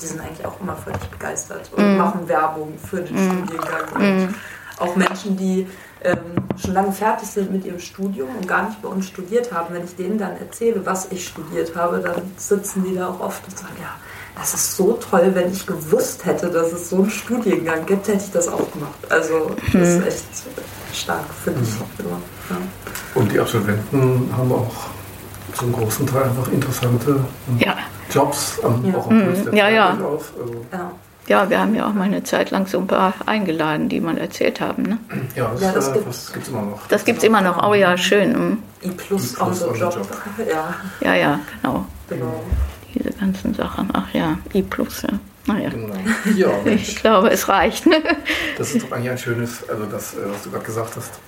die 0.00 0.06
sind 0.06 0.20
eigentlich 0.20 0.46
auch 0.46 0.58
immer 0.60 0.76
völlig 0.76 1.02
begeistert 1.10 1.70
und 1.76 1.94
mm. 1.94 1.98
machen 1.98 2.28
Werbung 2.28 2.72
für 2.78 3.02
den 3.02 3.14
mm. 3.14 3.44
Studiengang. 3.44 4.28
Mm. 4.28 4.34
auch 4.78 4.96
Menschen, 4.96 5.36
die 5.36 5.66
ähm, 6.02 6.16
schon 6.56 6.72
lange 6.72 6.92
fertig 6.92 7.28
sind 7.28 7.52
mit 7.52 7.64
ihrem 7.66 7.78
Studium 7.78 8.28
und 8.34 8.48
gar 8.48 8.66
nicht 8.66 8.80
bei 8.80 8.88
uns 8.88 9.06
studiert 9.06 9.52
haben, 9.52 9.74
wenn 9.74 9.84
ich 9.84 9.96
denen 9.96 10.18
dann 10.18 10.36
erzähle, 10.38 10.84
was 10.86 11.08
ich 11.10 11.26
studiert 11.26 11.76
habe, 11.76 11.98
dann 11.98 12.22
sitzen 12.36 12.84
die 12.84 12.94
da 12.94 13.08
auch 13.08 13.20
oft 13.20 13.46
und 13.46 13.58
sagen, 13.58 13.76
ja, 13.78 13.94
das 14.36 14.54
ist 14.54 14.76
so 14.76 14.94
toll, 14.94 15.30
wenn 15.34 15.52
ich 15.52 15.66
gewusst 15.66 16.24
hätte, 16.24 16.48
dass 16.48 16.72
es 16.72 16.88
so 16.88 16.96
einen 16.96 17.10
Studiengang 17.10 17.84
gibt, 17.84 18.08
hätte 18.08 18.24
ich 18.24 18.30
das 18.30 18.48
auch 18.48 18.70
gemacht. 18.72 18.98
Also 19.10 19.50
das 19.72 19.88
ist 19.88 19.96
hm. 19.98 20.06
echt 20.06 20.24
stark, 20.94 21.24
finde 21.44 21.60
ich. 21.62 21.70
Ja. 22.04 22.06
Ja. 22.50 22.56
Und 23.14 23.32
die 23.32 23.40
Absolventen 23.40 24.28
haben 24.36 24.52
auch 24.52 24.74
zum 25.54 25.72
großen 25.72 26.06
Teil 26.06 26.24
einfach 26.24 26.48
interessante 26.48 27.24
ja. 27.58 27.76
Jobs, 28.10 28.60
am, 28.62 28.84
ja. 28.84 28.96
auch 28.96 29.08
am 29.08 29.18
mhm. 29.18 29.54
ja, 29.54 29.68
ja. 29.68 29.90
Auf, 29.94 30.32
also. 30.40 30.64
ja. 30.72 30.92
Ja, 31.28 31.48
wir 31.48 31.60
haben 31.60 31.76
ja 31.76 31.86
auch 31.86 31.92
mal 31.92 32.04
eine 32.04 32.24
Zeit 32.24 32.50
lang 32.50 32.66
so 32.66 32.78
ein 32.78 32.88
paar 32.88 33.14
eingeladen, 33.26 33.88
die 33.88 34.00
mal 34.00 34.18
erzählt 34.18 34.60
haben. 34.60 34.82
Ne? 34.82 34.98
Ja, 35.36 35.52
das, 35.52 35.60
ja, 35.60 35.72
das 35.72 35.88
äh, 35.88 35.92
gibt 35.92 36.08
es 36.08 36.48
immer 36.48 36.62
noch. 36.62 36.86
Das 36.88 37.04
gibt 37.04 37.18
es 37.18 37.24
immer 37.24 37.40
noch. 37.40 37.68
Oh 37.68 37.74
ja, 37.74 37.96
schön. 37.96 38.32
Mhm. 38.32 38.58
I 38.82 38.90
plus, 38.90 39.34
I 39.34 39.36
plus 39.36 39.62
on 39.62 39.74
the 39.74 39.80
job. 39.80 39.94
job. 39.94 40.08
Ja. 40.50 40.74
ja, 41.02 41.14
ja, 41.14 41.40
genau. 41.62 41.86
genau. 42.08 42.42
Diese 42.92 43.10
ganzen 43.12 43.54
Sachen. 43.54 43.90
Ach 43.92 44.12
ja, 44.12 44.38
I 44.54 44.62
plus, 44.62 45.02
ja. 45.02 45.10
Naja. 45.46 45.70
Genau. 45.70 45.94
Ja, 46.36 46.50
ich 46.66 46.96
glaube, 46.96 47.30
es 47.30 47.48
reicht. 47.48 47.86
das 48.58 48.74
ist 48.74 48.84
doch 48.84 48.92
eigentlich 48.92 49.10
ein 49.10 49.18
schönes, 49.18 49.68
also 49.68 49.86
das, 49.86 50.14
äh, 50.14 50.18
was 50.26 50.42
du 50.42 50.50
gerade 50.50 50.64
gesagt 50.64 50.96
hast. 50.96 51.20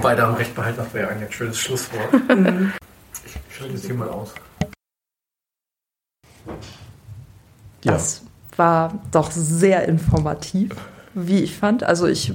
Beide 0.00 0.22
haben 0.22 0.34
Recht 0.34 0.54
behalten, 0.54 0.78
das 0.78 0.94
wäre 0.94 1.08
eigentlich 1.08 1.28
ein 1.28 1.32
schönes 1.32 1.58
Schlusswort. 1.58 2.08
ich 3.26 3.56
schalte 3.56 3.74
das 3.74 3.84
hier 3.84 3.94
mal 3.94 4.08
aus. 4.08 4.34
Ja. 7.84 7.92
Das 7.92 8.22
war 8.56 8.98
doch 9.10 9.30
sehr 9.30 9.86
informativ, 9.86 10.74
wie 11.14 11.40
ich 11.40 11.56
fand. 11.56 11.82
Also 11.82 12.06
ich, 12.06 12.32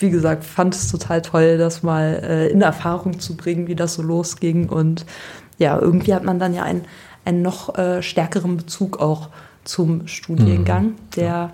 wie 0.00 0.10
gesagt, 0.10 0.44
fand 0.44 0.74
es 0.74 0.90
total 0.90 1.22
toll, 1.22 1.58
das 1.58 1.82
mal 1.82 2.20
äh, 2.22 2.48
in 2.48 2.62
Erfahrung 2.62 3.20
zu 3.20 3.36
bringen, 3.36 3.68
wie 3.68 3.76
das 3.76 3.94
so 3.94 4.02
losging. 4.02 4.68
Und 4.68 5.06
ja, 5.58 5.78
irgendwie 5.78 6.14
hat 6.14 6.24
man 6.24 6.38
dann 6.38 6.54
ja 6.54 6.64
einen, 6.64 6.86
einen 7.24 7.42
noch 7.42 7.78
äh, 7.78 8.02
stärkeren 8.02 8.56
Bezug 8.56 9.00
auch 9.00 9.28
zum 9.64 10.06
Studiengang, 10.06 10.84
mhm. 10.84 10.94
der 11.16 11.52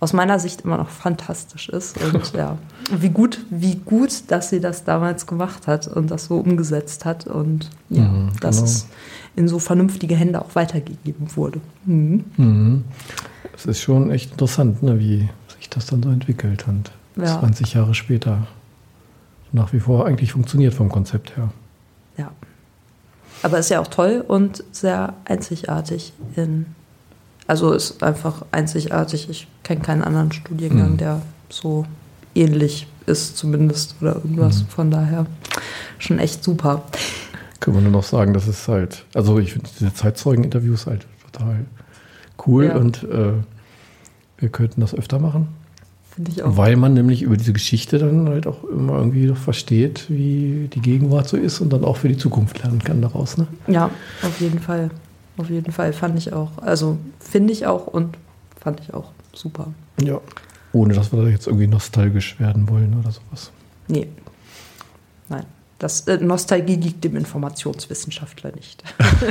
aus 0.00 0.12
meiner 0.12 0.38
Sicht 0.38 0.60
immer 0.62 0.76
noch 0.76 0.90
fantastisch 0.90 1.68
ist. 1.68 1.98
Und 2.00 2.32
ja, 2.32 2.56
wie 2.96 3.08
gut, 3.08 3.40
wie 3.50 3.76
gut, 3.76 4.30
dass 4.30 4.50
sie 4.50 4.60
das 4.60 4.84
damals 4.84 5.26
gemacht 5.26 5.66
hat 5.66 5.88
und 5.88 6.10
das 6.10 6.26
so 6.26 6.38
umgesetzt 6.38 7.04
hat 7.04 7.26
und 7.26 7.68
ja, 7.90 8.02
mhm, 8.02 8.30
dass 8.40 8.56
genau. 8.56 8.68
es 8.68 8.86
in 9.34 9.48
so 9.48 9.58
vernünftige 9.58 10.14
Hände 10.14 10.40
auch 10.40 10.54
weitergegeben 10.54 11.36
wurde. 11.36 11.60
Mhm. 11.84 12.24
Mhm. 12.36 12.84
Es 13.54 13.66
ist 13.66 13.80
schon 13.80 14.10
echt 14.10 14.32
interessant, 14.32 14.82
ne, 14.82 15.00
wie 15.00 15.28
sich 15.56 15.68
das 15.68 15.86
dann 15.86 16.02
so 16.02 16.10
entwickelt 16.10 16.66
und 16.68 16.92
ja. 17.16 17.40
20 17.40 17.74
Jahre 17.74 17.94
später 17.94 18.46
nach 19.50 19.72
wie 19.72 19.80
vor 19.80 20.06
eigentlich 20.06 20.32
funktioniert 20.32 20.74
vom 20.74 20.88
Konzept 20.90 21.36
her. 21.36 21.50
Ja. 22.16 22.30
Aber 23.42 23.58
ist 23.58 23.70
ja 23.70 23.80
auch 23.80 23.86
toll 23.86 24.24
und 24.26 24.62
sehr 24.72 25.14
einzigartig 25.24 26.12
in. 26.36 26.66
Also 27.48 27.72
ist 27.72 28.02
einfach 28.02 28.44
einzigartig. 28.52 29.28
Ich 29.30 29.48
kenne 29.64 29.80
keinen 29.80 30.02
anderen 30.02 30.30
Studiengang, 30.32 30.92
mhm. 30.92 30.96
der 30.98 31.22
so 31.48 31.86
ähnlich 32.34 32.86
ist, 33.06 33.38
zumindest 33.38 33.96
oder 34.00 34.16
irgendwas. 34.16 34.62
Mhm. 34.62 34.66
Von 34.68 34.90
daher 34.90 35.26
schon 35.98 36.18
echt 36.18 36.44
super. 36.44 36.84
Können 37.58 37.78
wir 37.78 37.82
nur 37.82 37.92
noch 37.92 38.04
sagen, 38.04 38.34
das 38.34 38.46
ist 38.46 38.68
halt, 38.68 39.04
also 39.14 39.38
ich 39.38 39.54
finde 39.54 39.68
diese 39.80 39.92
Zeitzeugen-Interviews 39.92 40.86
halt 40.86 41.06
total 41.32 41.64
cool 42.46 42.66
ja. 42.66 42.76
und 42.76 43.02
äh, 43.04 43.32
wir 44.36 44.48
könnten 44.50 44.82
das 44.82 44.94
öfter 44.94 45.18
machen. 45.18 45.48
Finde 46.14 46.30
ich 46.30 46.42
auch. 46.42 46.56
Weil 46.56 46.76
man 46.76 46.92
nämlich 46.92 47.22
über 47.22 47.38
diese 47.38 47.54
Geschichte 47.54 47.98
dann 47.98 48.28
halt 48.28 48.46
auch 48.46 48.62
immer 48.64 48.98
irgendwie 48.98 49.34
versteht, 49.34 50.04
wie 50.08 50.68
die 50.72 50.80
Gegenwart 50.80 51.28
so 51.28 51.38
ist 51.38 51.60
und 51.60 51.72
dann 51.72 51.82
auch 51.84 51.96
für 51.96 52.08
die 52.08 52.18
Zukunft 52.18 52.62
lernen 52.62 52.84
kann 52.84 53.00
daraus. 53.00 53.38
Ne? 53.38 53.46
Ja, 53.68 53.90
auf 54.22 54.38
jeden 54.38 54.58
Fall. 54.58 54.90
Auf 55.38 55.48
jeden 55.50 55.72
Fall 55.72 55.92
fand 55.92 56.18
ich 56.18 56.32
auch. 56.32 56.58
Also 56.58 56.98
finde 57.20 57.52
ich 57.52 57.66
auch 57.66 57.86
und 57.86 58.18
fand 58.60 58.80
ich 58.80 58.92
auch 58.92 59.12
super. 59.32 59.72
Ja. 60.02 60.20
Ohne 60.72 60.94
dass 60.94 61.12
wir 61.12 61.22
da 61.22 61.28
jetzt 61.28 61.46
irgendwie 61.46 61.66
nostalgisch 61.66 62.38
werden 62.38 62.68
wollen 62.68 62.98
oder 62.98 63.10
sowas. 63.10 63.50
Nee. 63.86 64.08
Nein. 65.28 65.44
Das 65.78 66.00
äh, 66.08 66.18
Nostalgie 66.18 66.74
liegt 66.74 67.04
dem 67.04 67.16
Informationswissenschaftler 67.16 68.52
nicht. 68.52 68.82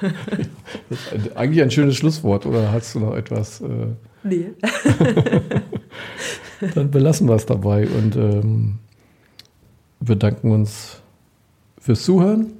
eigentlich 1.34 1.62
ein 1.62 1.70
schönes 1.70 1.96
Schlusswort, 1.96 2.46
oder 2.46 2.72
hast 2.72 2.94
du 2.94 3.00
noch 3.00 3.14
etwas? 3.14 3.60
Äh 3.60 3.88
nee. 4.22 4.52
Dann 6.74 6.90
belassen 6.90 7.28
wir 7.28 7.34
es 7.34 7.44
dabei 7.44 7.88
und 7.88 8.16
ähm, 8.16 8.78
bedanken 10.00 10.52
uns 10.52 11.00
fürs 11.78 12.04
Zuhören. 12.04 12.52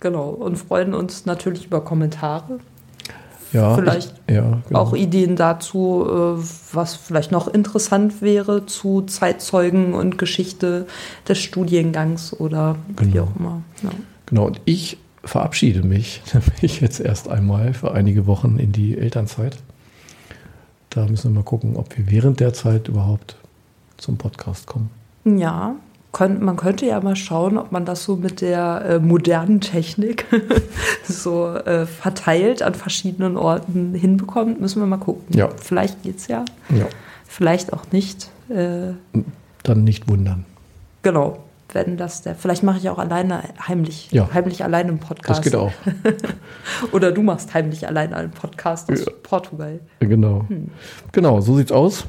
Genau, 0.00 0.30
und 0.30 0.56
freuen 0.56 0.94
uns 0.94 1.26
natürlich 1.26 1.66
über 1.66 1.82
Kommentare. 1.82 2.58
Ja, 3.52 3.74
vielleicht 3.74 4.14
ich, 4.26 4.34
ja, 4.34 4.62
genau. 4.68 4.80
auch 4.80 4.94
Ideen 4.94 5.34
dazu, 5.34 6.06
äh, 6.06 6.42
was 6.72 6.94
vielleicht 6.94 7.32
noch 7.32 7.48
interessant 7.48 8.22
wäre 8.22 8.66
zu 8.66 9.02
Zeitzeugen 9.02 9.92
und 9.92 10.18
Geschichte 10.18 10.86
des 11.28 11.38
Studiengangs 11.38 12.32
oder 12.32 12.76
genau. 12.94 13.12
wie 13.12 13.20
auch 13.20 13.36
immer. 13.36 13.62
Ja. 13.82 13.90
Genau, 14.26 14.46
und 14.46 14.60
ich 14.64 14.98
verabschiede 15.24 15.82
mich 15.82 16.22
nämlich 16.32 16.80
jetzt 16.80 17.00
erst 17.00 17.28
einmal 17.28 17.74
für 17.74 17.92
einige 17.92 18.26
Wochen 18.26 18.58
in 18.58 18.72
die 18.72 18.96
Elternzeit. 18.96 19.56
Da 20.90 21.06
müssen 21.06 21.32
wir 21.32 21.40
mal 21.40 21.44
gucken, 21.44 21.76
ob 21.76 21.96
wir 21.96 22.10
während 22.10 22.40
der 22.40 22.52
Zeit 22.52 22.88
überhaupt 22.88 23.36
zum 23.96 24.16
Podcast 24.16 24.66
kommen. 24.66 24.90
Ja, 25.24 25.74
man 26.18 26.56
könnte 26.56 26.86
ja 26.86 27.00
mal 27.00 27.16
schauen, 27.16 27.56
ob 27.56 27.72
man 27.72 27.84
das 27.84 28.04
so 28.04 28.16
mit 28.16 28.40
der 28.40 28.84
äh, 28.84 28.98
modernen 28.98 29.60
Technik 29.60 30.26
so 31.04 31.48
äh, 31.54 31.86
verteilt 31.86 32.62
an 32.62 32.74
verschiedenen 32.74 33.36
Orten 33.36 33.94
hinbekommt. 33.94 34.60
Müssen 34.60 34.80
wir 34.80 34.86
mal 34.86 34.98
gucken. 34.98 35.36
Ja. 35.36 35.48
Vielleicht 35.56 36.02
geht's 36.02 36.26
ja. 36.26 36.44
ja. 36.70 36.86
Vielleicht 37.26 37.72
auch 37.72 37.84
nicht. 37.92 38.28
Äh, 38.48 38.92
Dann 39.62 39.84
nicht 39.84 40.08
wundern. 40.08 40.44
Genau. 41.02 41.38
Wenn 41.72 41.96
das 41.96 42.22
der. 42.22 42.34
Vielleicht 42.34 42.64
mache 42.64 42.78
ich 42.78 42.88
auch 42.88 42.98
alleine 42.98 43.44
heimlich. 43.68 44.10
Ja. 44.10 44.28
Heimlich 44.34 44.64
alleine 44.64 44.88
einen 44.88 44.98
Podcast. 44.98 45.38
Das 45.38 45.44
geht 45.44 45.54
auch. 45.54 45.72
Oder 46.92 47.12
du 47.12 47.22
machst 47.22 47.54
heimlich 47.54 47.86
alleine 47.86 48.16
einen 48.16 48.32
Podcast 48.32 48.90
aus 48.90 49.04
ja. 49.04 49.12
Portugal. 49.22 49.78
Genau. 50.00 50.44
Hm. 50.48 50.70
Genau, 51.12 51.40
so 51.40 51.56
sieht's 51.56 51.70
aus. 51.70 52.06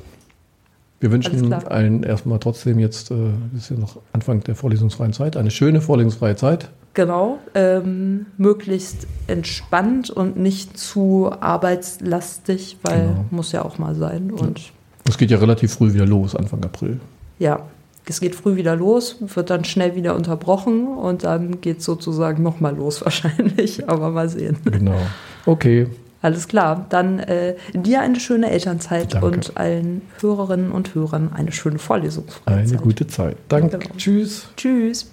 Wir 1.01 1.11
wünschen 1.11 1.51
allen 1.51 2.03
erstmal 2.03 2.37
trotzdem 2.37 2.77
jetzt, 2.77 3.09
äh, 3.09 3.15
ist 3.57 3.71
ja 3.71 3.75
noch 3.75 3.97
Anfang 4.13 4.41
der 4.41 4.53
vorlesungsfreien 4.55 5.13
Zeit, 5.13 5.35
eine 5.35 5.49
schöne 5.49 5.81
vorlesungsfreie 5.81 6.35
Zeit. 6.35 6.69
Genau, 6.93 7.39
ähm, 7.55 8.27
möglichst 8.37 9.07
entspannt 9.25 10.11
und 10.11 10.37
nicht 10.37 10.77
zu 10.77 11.31
arbeitslastig, 11.39 12.77
weil 12.83 13.07
genau. 13.07 13.25
muss 13.31 13.51
ja 13.51 13.65
auch 13.65 13.79
mal 13.79 13.95
sein. 13.95 14.31
Und 14.31 14.71
es 15.05 15.17
geht 15.17 15.31
ja 15.31 15.39
relativ 15.39 15.73
früh 15.73 15.93
wieder 15.93 16.05
los, 16.05 16.35
Anfang 16.35 16.63
April. 16.63 16.99
Ja, 17.39 17.65
es 18.05 18.19
geht 18.19 18.35
früh 18.35 18.55
wieder 18.55 18.75
los, 18.75 19.15
wird 19.21 19.49
dann 19.49 19.63
schnell 19.63 19.95
wieder 19.95 20.15
unterbrochen 20.15 20.87
und 20.87 21.23
dann 21.23 21.61
geht 21.61 21.79
es 21.79 21.85
sozusagen 21.85 22.43
nochmal 22.43 22.75
los 22.75 23.01
wahrscheinlich, 23.03 23.89
aber 23.89 24.11
mal 24.11 24.29
sehen. 24.29 24.57
Genau. 24.65 24.99
Okay. 25.47 25.87
Alles 26.21 26.47
klar. 26.47 26.85
Dann 26.89 27.19
äh, 27.19 27.55
dir 27.73 28.01
eine 28.01 28.19
schöne 28.19 28.49
Elternzeit 28.51 29.13
Danke. 29.13 29.25
und 29.25 29.57
allen 29.57 30.01
Hörerinnen 30.19 30.71
und 30.71 30.93
Hörern 30.93 31.31
eine 31.33 31.51
schöne 31.51 31.79
Vorlesungsfreizeit. 31.79 32.67
Eine 32.69 32.77
gute 32.77 33.07
Zeit. 33.07 33.37
Danke. 33.47 33.79
Genau. 33.79 33.95
Tschüss. 33.97 34.47
Tschüss. 34.55 35.09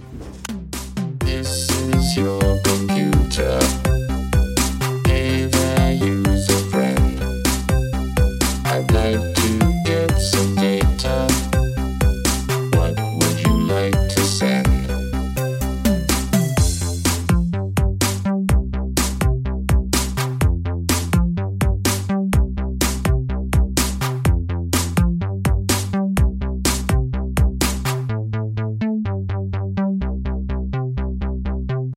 This 1.21 1.69
is 1.95 2.17
your 2.19 2.41
computer. 2.63 3.59